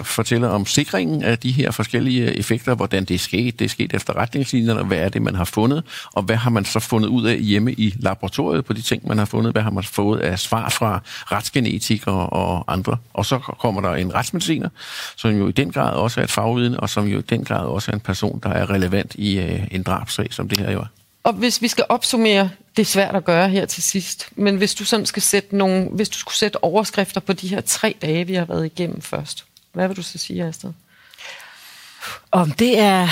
fortælle 0.06 0.50
om 0.50 0.66
sikringen 0.66 1.24
af 1.24 1.38
de 1.40 1.52
her 1.52 1.72
forskellige 1.72 2.22
øh, 2.22 2.36
effekter, 2.36 2.76
hvordan 2.76 3.06
det 3.06 3.14
er 3.14 3.20
sket. 3.20 3.60
Det 3.60 3.66
er 3.66 3.70
sket 3.70 3.94
efter 3.94 4.18
retningslinjerne, 4.18 4.84
hvad 4.84 4.98
er 4.98 5.10
det, 5.10 5.22
man 5.22 5.36
har 5.36 5.46
fundet, 5.46 5.84
og 6.14 6.24
hvad 6.24 6.36
har 6.36 6.50
man 6.50 6.66
så 6.66 6.80
fundet 6.80 7.10
ud 7.10 7.26
af 7.26 7.40
hjemme 7.40 7.74
i 7.74 7.96
laboratoriet 8.00 8.66
på 8.66 8.74
de 8.74 8.82
ting, 8.82 9.08
man 9.08 9.18
har 9.18 9.26
fundet, 9.26 9.52
hvad 9.52 9.62
har 9.62 9.72
man 9.72 9.84
fået 9.84 10.20
af 10.20 10.40
svar 10.40 10.70
fra 10.70 11.02
retsgenetikere 11.06 12.29
og 12.30 12.74
andre. 12.74 12.98
Og 13.14 13.26
så 13.26 13.40
kommer 13.40 13.82
der 13.82 13.96
en 13.96 14.14
retsmediciner, 14.14 14.70
som 15.16 15.38
jo 15.38 15.48
i 15.48 15.52
den 15.52 15.72
grad 15.72 15.94
også 15.94 16.20
er 16.20 16.24
et 16.24 16.32
fagvidne, 16.32 16.80
og 16.80 16.90
som 16.90 17.08
jo 17.08 17.20
i 17.20 17.22
den 17.22 17.46
grad 17.46 17.66
også 17.66 17.92
er 17.92 17.96
en 17.96 18.02
person, 18.02 18.40
der 18.44 18.50
er 18.50 18.70
relevant 18.70 19.16
i 19.16 19.40
øh, 19.40 19.68
en 19.72 19.84
drabsag, 19.84 20.34
som 20.34 20.50
det 20.50 20.60
her 20.60 20.72
jo 20.72 20.80
er. 20.80 20.86
Og 21.24 21.34
hvis 21.34 21.62
vi 21.62 21.68
skal 21.68 21.86
opsummere, 21.90 22.50
det 22.76 22.82
er 22.82 22.86
svært 22.86 23.16
at 23.16 23.26
gøre 23.26 23.50
her 23.50 23.66
til 23.66 23.84
sidst, 23.84 24.30
men 24.36 24.58
hvis 24.58 24.76
du 24.76 24.86
sådan 24.86 25.06
skal 25.06 25.22
sætte 25.22 25.58
nogle, 25.58 25.88
hvis 25.92 26.10
du 26.10 26.18
skulle 26.18 26.36
sætte 26.36 26.64
overskrifter 26.64 27.22
på 27.22 27.34
de 27.34 27.48
her 27.48 27.62
tre 27.62 27.96
dage, 28.02 28.28
vi 28.28 28.34
har 28.34 28.46
været 28.46 28.66
igennem 28.66 29.02
først, 29.02 29.46
hvad 29.74 29.88
vil 29.88 29.98
du 29.98 30.02
så 30.02 30.18
sige, 30.18 30.44
Astrid? 30.44 30.72
Om 32.32 32.52
det 32.52 32.80
er, 32.80 33.08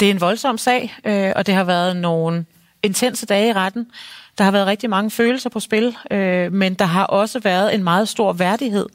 det 0.00 0.06
er 0.06 0.10
en 0.10 0.20
voldsom 0.20 0.58
sag, 0.58 0.94
øh, 1.04 1.32
og 1.36 1.46
det 1.46 1.54
har 1.54 1.64
været 1.64 1.96
nogle 1.96 2.44
intense 2.82 3.26
dage 3.26 3.48
i 3.48 3.52
retten. 3.52 3.86
Der 4.38 4.44
har 4.44 4.50
været 4.50 4.66
rigtig 4.66 4.90
mange 4.90 5.10
følelser 5.10 5.50
på 5.50 5.60
spil, 5.60 5.96
øh, 6.10 6.52
men 6.52 6.74
der 6.74 6.84
har 6.84 7.04
også 7.04 7.38
været 7.40 7.74
en 7.74 7.84
meget 7.84 8.08
stor 8.08 8.32
værdighed 8.32 8.86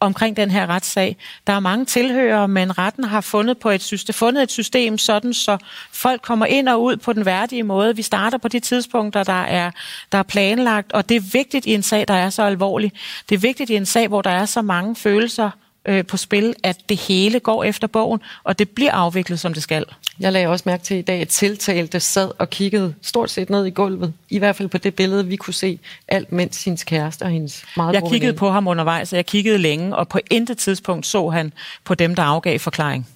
omkring 0.00 0.36
den 0.36 0.50
her 0.50 0.66
retssag. 0.66 1.16
Der 1.46 1.52
er 1.52 1.60
mange 1.60 1.84
tilhører, 1.84 2.46
men 2.46 2.78
retten 2.78 3.04
har 3.04 3.20
fundet, 3.20 3.58
på 3.58 3.70
et 3.70 3.82
system, 3.82 4.12
fundet 4.12 4.42
et 4.42 4.50
system 4.50 4.98
sådan, 4.98 5.34
så 5.34 5.58
folk 5.92 6.22
kommer 6.22 6.46
ind 6.46 6.68
og 6.68 6.82
ud 6.82 6.96
på 6.96 7.12
den 7.12 7.24
værdige 7.24 7.62
måde. 7.62 7.96
Vi 7.96 8.02
starter 8.02 8.38
på 8.38 8.48
de 8.48 8.60
tidspunkter, 8.60 9.22
der 9.22 9.42
er, 9.42 9.70
der 10.12 10.18
er 10.18 10.22
planlagt, 10.22 10.92
og 10.92 11.08
det 11.08 11.16
er 11.16 11.20
vigtigt 11.32 11.66
i 11.66 11.74
en 11.74 11.82
sag, 11.82 12.08
der 12.08 12.14
er 12.14 12.30
så 12.30 12.42
alvorlig. 12.42 12.92
Det 13.28 13.34
er 13.34 13.38
vigtigt 13.38 13.70
i 13.70 13.76
en 13.76 13.86
sag, 13.86 14.08
hvor 14.08 14.22
der 14.22 14.30
er 14.30 14.44
så 14.44 14.62
mange 14.62 14.96
følelser 14.96 15.50
øh, 15.88 16.06
på 16.06 16.16
spil, 16.16 16.54
at 16.62 16.76
det 16.88 16.96
hele 16.96 17.40
går 17.40 17.64
efter 17.64 17.86
bogen, 17.86 18.20
og 18.44 18.58
det 18.58 18.68
bliver 18.68 18.92
afviklet, 18.92 19.40
som 19.40 19.54
det 19.54 19.62
skal. 19.62 19.84
Jeg 20.20 20.32
lagde 20.32 20.46
også 20.48 20.62
mærke 20.66 20.84
til 20.84 20.96
i 20.96 21.02
dag, 21.02 21.20
at 21.20 21.28
tiltalte 21.28 22.00
sad 22.00 22.30
og 22.38 22.50
kiggede 22.50 22.94
stort 23.02 23.30
set 23.30 23.50
ned 23.50 23.66
i 23.66 23.70
gulvet. 23.70 24.12
I 24.30 24.38
hvert 24.38 24.56
fald 24.56 24.68
på 24.68 24.78
det 24.78 24.94
billede, 24.94 25.26
vi 25.26 25.36
kunne 25.36 25.54
se, 25.54 25.78
alt 26.08 26.32
mens 26.32 26.64
hendes 26.64 26.84
kæreste 26.84 27.22
og 27.22 27.30
hendes 27.30 27.64
meget 27.76 27.94
Jeg 27.94 28.02
kiggede 28.10 28.32
på 28.32 28.50
ham 28.50 28.68
undervejs, 28.68 29.12
og 29.12 29.16
jeg 29.16 29.26
kiggede 29.26 29.58
længe, 29.58 29.96
og 29.96 30.08
på 30.08 30.18
intet 30.30 30.58
tidspunkt 30.58 31.06
så 31.06 31.28
han 31.28 31.52
på 31.84 31.94
dem, 31.94 32.14
der 32.14 32.22
afgav 32.22 32.58
forklaring. 32.58 33.06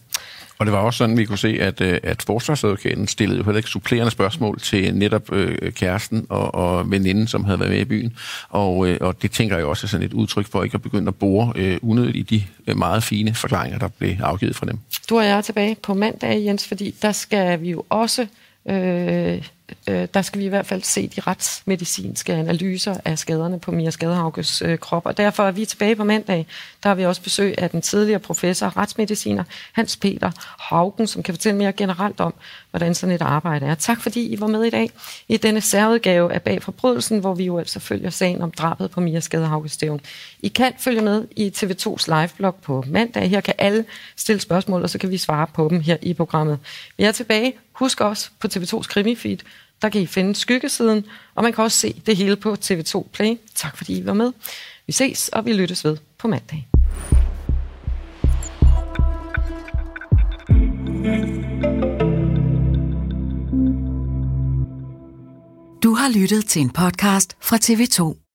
Og 0.60 0.66
det 0.66 0.72
var 0.72 0.78
også 0.78 0.98
sådan, 0.98 1.18
vi 1.18 1.24
kunne 1.24 1.38
se, 1.38 1.58
at, 1.60 1.80
øh, 1.80 1.98
at 2.02 2.22
forsvarsadvokaten 2.22 3.08
stillede 3.08 3.38
jo 3.38 3.44
heller 3.44 3.56
ikke 3.56 3.68
supplerende 3.68 4.10
spørgsmål 4.10 4.60
til 4.60 4.94
netop 4.94 5.32
øh, 5.32 5.72
kæresten 5.72 6.26
og, 6.28 6.54
og 6.54 6.90
veninden, 6.90 7.26
som 7.26 7.44
havde 7.44 7.60
været 7.60 7.70
med 7.70 7.80
i 7.80 7.84
byen. 7.84 8.16
Og, 8.48 8.88
øh, 8.88 8.98
og 9.00 9.22
det 9.22 9.30
tænker 9.30 9.56
jeg 9.56 9.66
også 9.66 9.86
er 9.86 9.88
sådan 9.88 10.06
et 10.06 10.12
udtryk 10.12 10.46
for 10.46 10.62
ikke 10.62 10.74
at 10.74 10.82
begynde 10.82 11.08
at 11.08 11.14
bore 11.14 11.52
øh, 11.56 11.78
unødigt 11.82 12.32
i 12.32 12.36
de 12.36 12.44
øh, 12.66 12.78
meget 12.78 13.02
fine 13.02 13.34
forklaringer, 13.34 13.78
der 13.78 13.88
blev 13.88 14.14
afgivet 14.20 14.56
fra 14.56 14.66
dem. 14.66 14.78
Du 15.10 15.18
og 15.18 15.24
jeg 15.24 15.36
er 15.36 15.40
tilbage 15.40 15.76
på 15.82 15.94
mandag, 15.94 16.44
Jens, 16.44 16.68
fordi 16.68 16.94
der 17.02 17.12
skal 17.12 17.60
vi 17.60 17.70
jo 17.70 17.84
også, 17.88 18.26
øh, 18.68 19.42
øh, 19.88 20.08
der 20.14 20.22
skal 20.22 20.40
vi 20.40 20.44
i 20.44 20.48
hvert 20.48 20.66
fald 20.66 20.82
se 20.82 21.08
de 21.08 21.20
retsmedicinske 21.20 22.32
analyser 22.32 22.96
af 23.04 23.18
skaderne 23.18 23.60
på 23.60 23.70
Mia 23.70 23.90
Skadehauges 23.90 24.62
øh, 24.62 24.78
krop, 24.78 25.06
og 25.06 25.16
derfor 25.16 25.42
er 25.42 25.50
vi 25.50 25.64
tilbage 25.64 25.96
på 25.96 26.04
mandag. 26.04 26.46
Der 26.82 26.88
har 26.88 26.94
vi 26.94 27.04
også 27.04 27.22
besøg 27.22 27.54
af 27.58 27.70
den 27.70 27.82
tidligere 27.82 28.18
professor, 28.18 28.76
retsmediciner 28.76 29.44
Hans 29.72 29.96
Peter 29.96 30.30
Haugen, 30.58 31.06
som 31.06 31.22
kan 31.22 31.34
fortælle 31.34 31.58
mere 31.58 31.72
generelt 31.72 32.20
om, 32.20 32.34
hvordan 32.70 32.94
sådan 32.94 33.14
et 33.14 33.22
arbejde 33.22 33.66
er. 33.66 33.74
Tak 33.74 34.02
fordi 34.02 34.26
I 34.26 34.40
var 34.40 34.46
med 34.46 34.64
i 34.64 34.70
dag 34.70 34.90
i 35.28 35.36
denne 35.36 35.60
særudgave 35.60 36.32
af 36.32 36.42
Bag 36.42 36.62
Forbrydelsen, 36.62 37.18
hvor 37.18 37.34
vi 37.34 37.44
jo 37.44 37.58
altså 37.58 37.80
følger 37.80 38.10
sagen 38.10 38.42
om 38.42 38.50
drabet 38.50 38.90
på 38.90 39.00
Mia 39.00 39.20
Skadehauges 39.20 39.72
stævn. 39.72 40.00
I 40.40 40.48
kan 40.48 40.72
følge 40.78 41.00
med 41.00 41.24
i 41.36 41.52
TV2's 41.56 42.20
liveblog 42.20 42.54
på 42.54 42.84
mandag. 42.86 43.30
Her 43.30 43.40
kan 43.40 43.54
alle 43.58 43.84
stille 44.16 44.40
spørgsmål, 44.40 44.82
og 44.82 44.90
så 44.90 44.98
kan 44.98 45.10
vi 45.10 45.16
svare 45.16 45.46
på 45.54 45.68
dem 45.68 45.80
her 45.80 45.96
i 46.02 46.14
programmet. 46.14 46.58
Vi 46.96 47.04
er 47.04 47.12
tilbage. 47.12 47.52
Husk 47.72 48.00
også 48.00 48.30
på 48.40 48.48
TV2's 48.52 48.82
krimifeed, 48.82 49.38
der 49.82 49.88
kan 49.88 50.00
I 50.00 50.06
finde 50.06 50.34
skyggesiden, 50.34 51.04
og 51.34 51.42
man 51.42 51.52
kan 51.52 51.64
også 51.64 51.78
se 51.78 52.02
det 52.06 52.16
hele 52.16 52.36
på 52.36 52.56
TV2 52.64 53.08
Play. 53.12 53.36
Tak 53.54 53.76
fordi 53.76 53.98
I 53.98 54.06
var 54.06 54.12
med. 54.12 54.32
Vi 54.86 54.92
ses, 54.92 55.28
og 55.28 55.44
vi 55.44 55.52
lyttes 55.52 55.84
ved 55.84 55.96
på 56.18 56.28
mandag. 56.28 56.68
Du 65.82 65.94
har 65.94 66.18
lyttet 66.20 66.46
til 66.46 66.62
en 66.62 66.70
podcast 66.70 67.36
fra 67.40 67.56
TV2. 67.56 68.20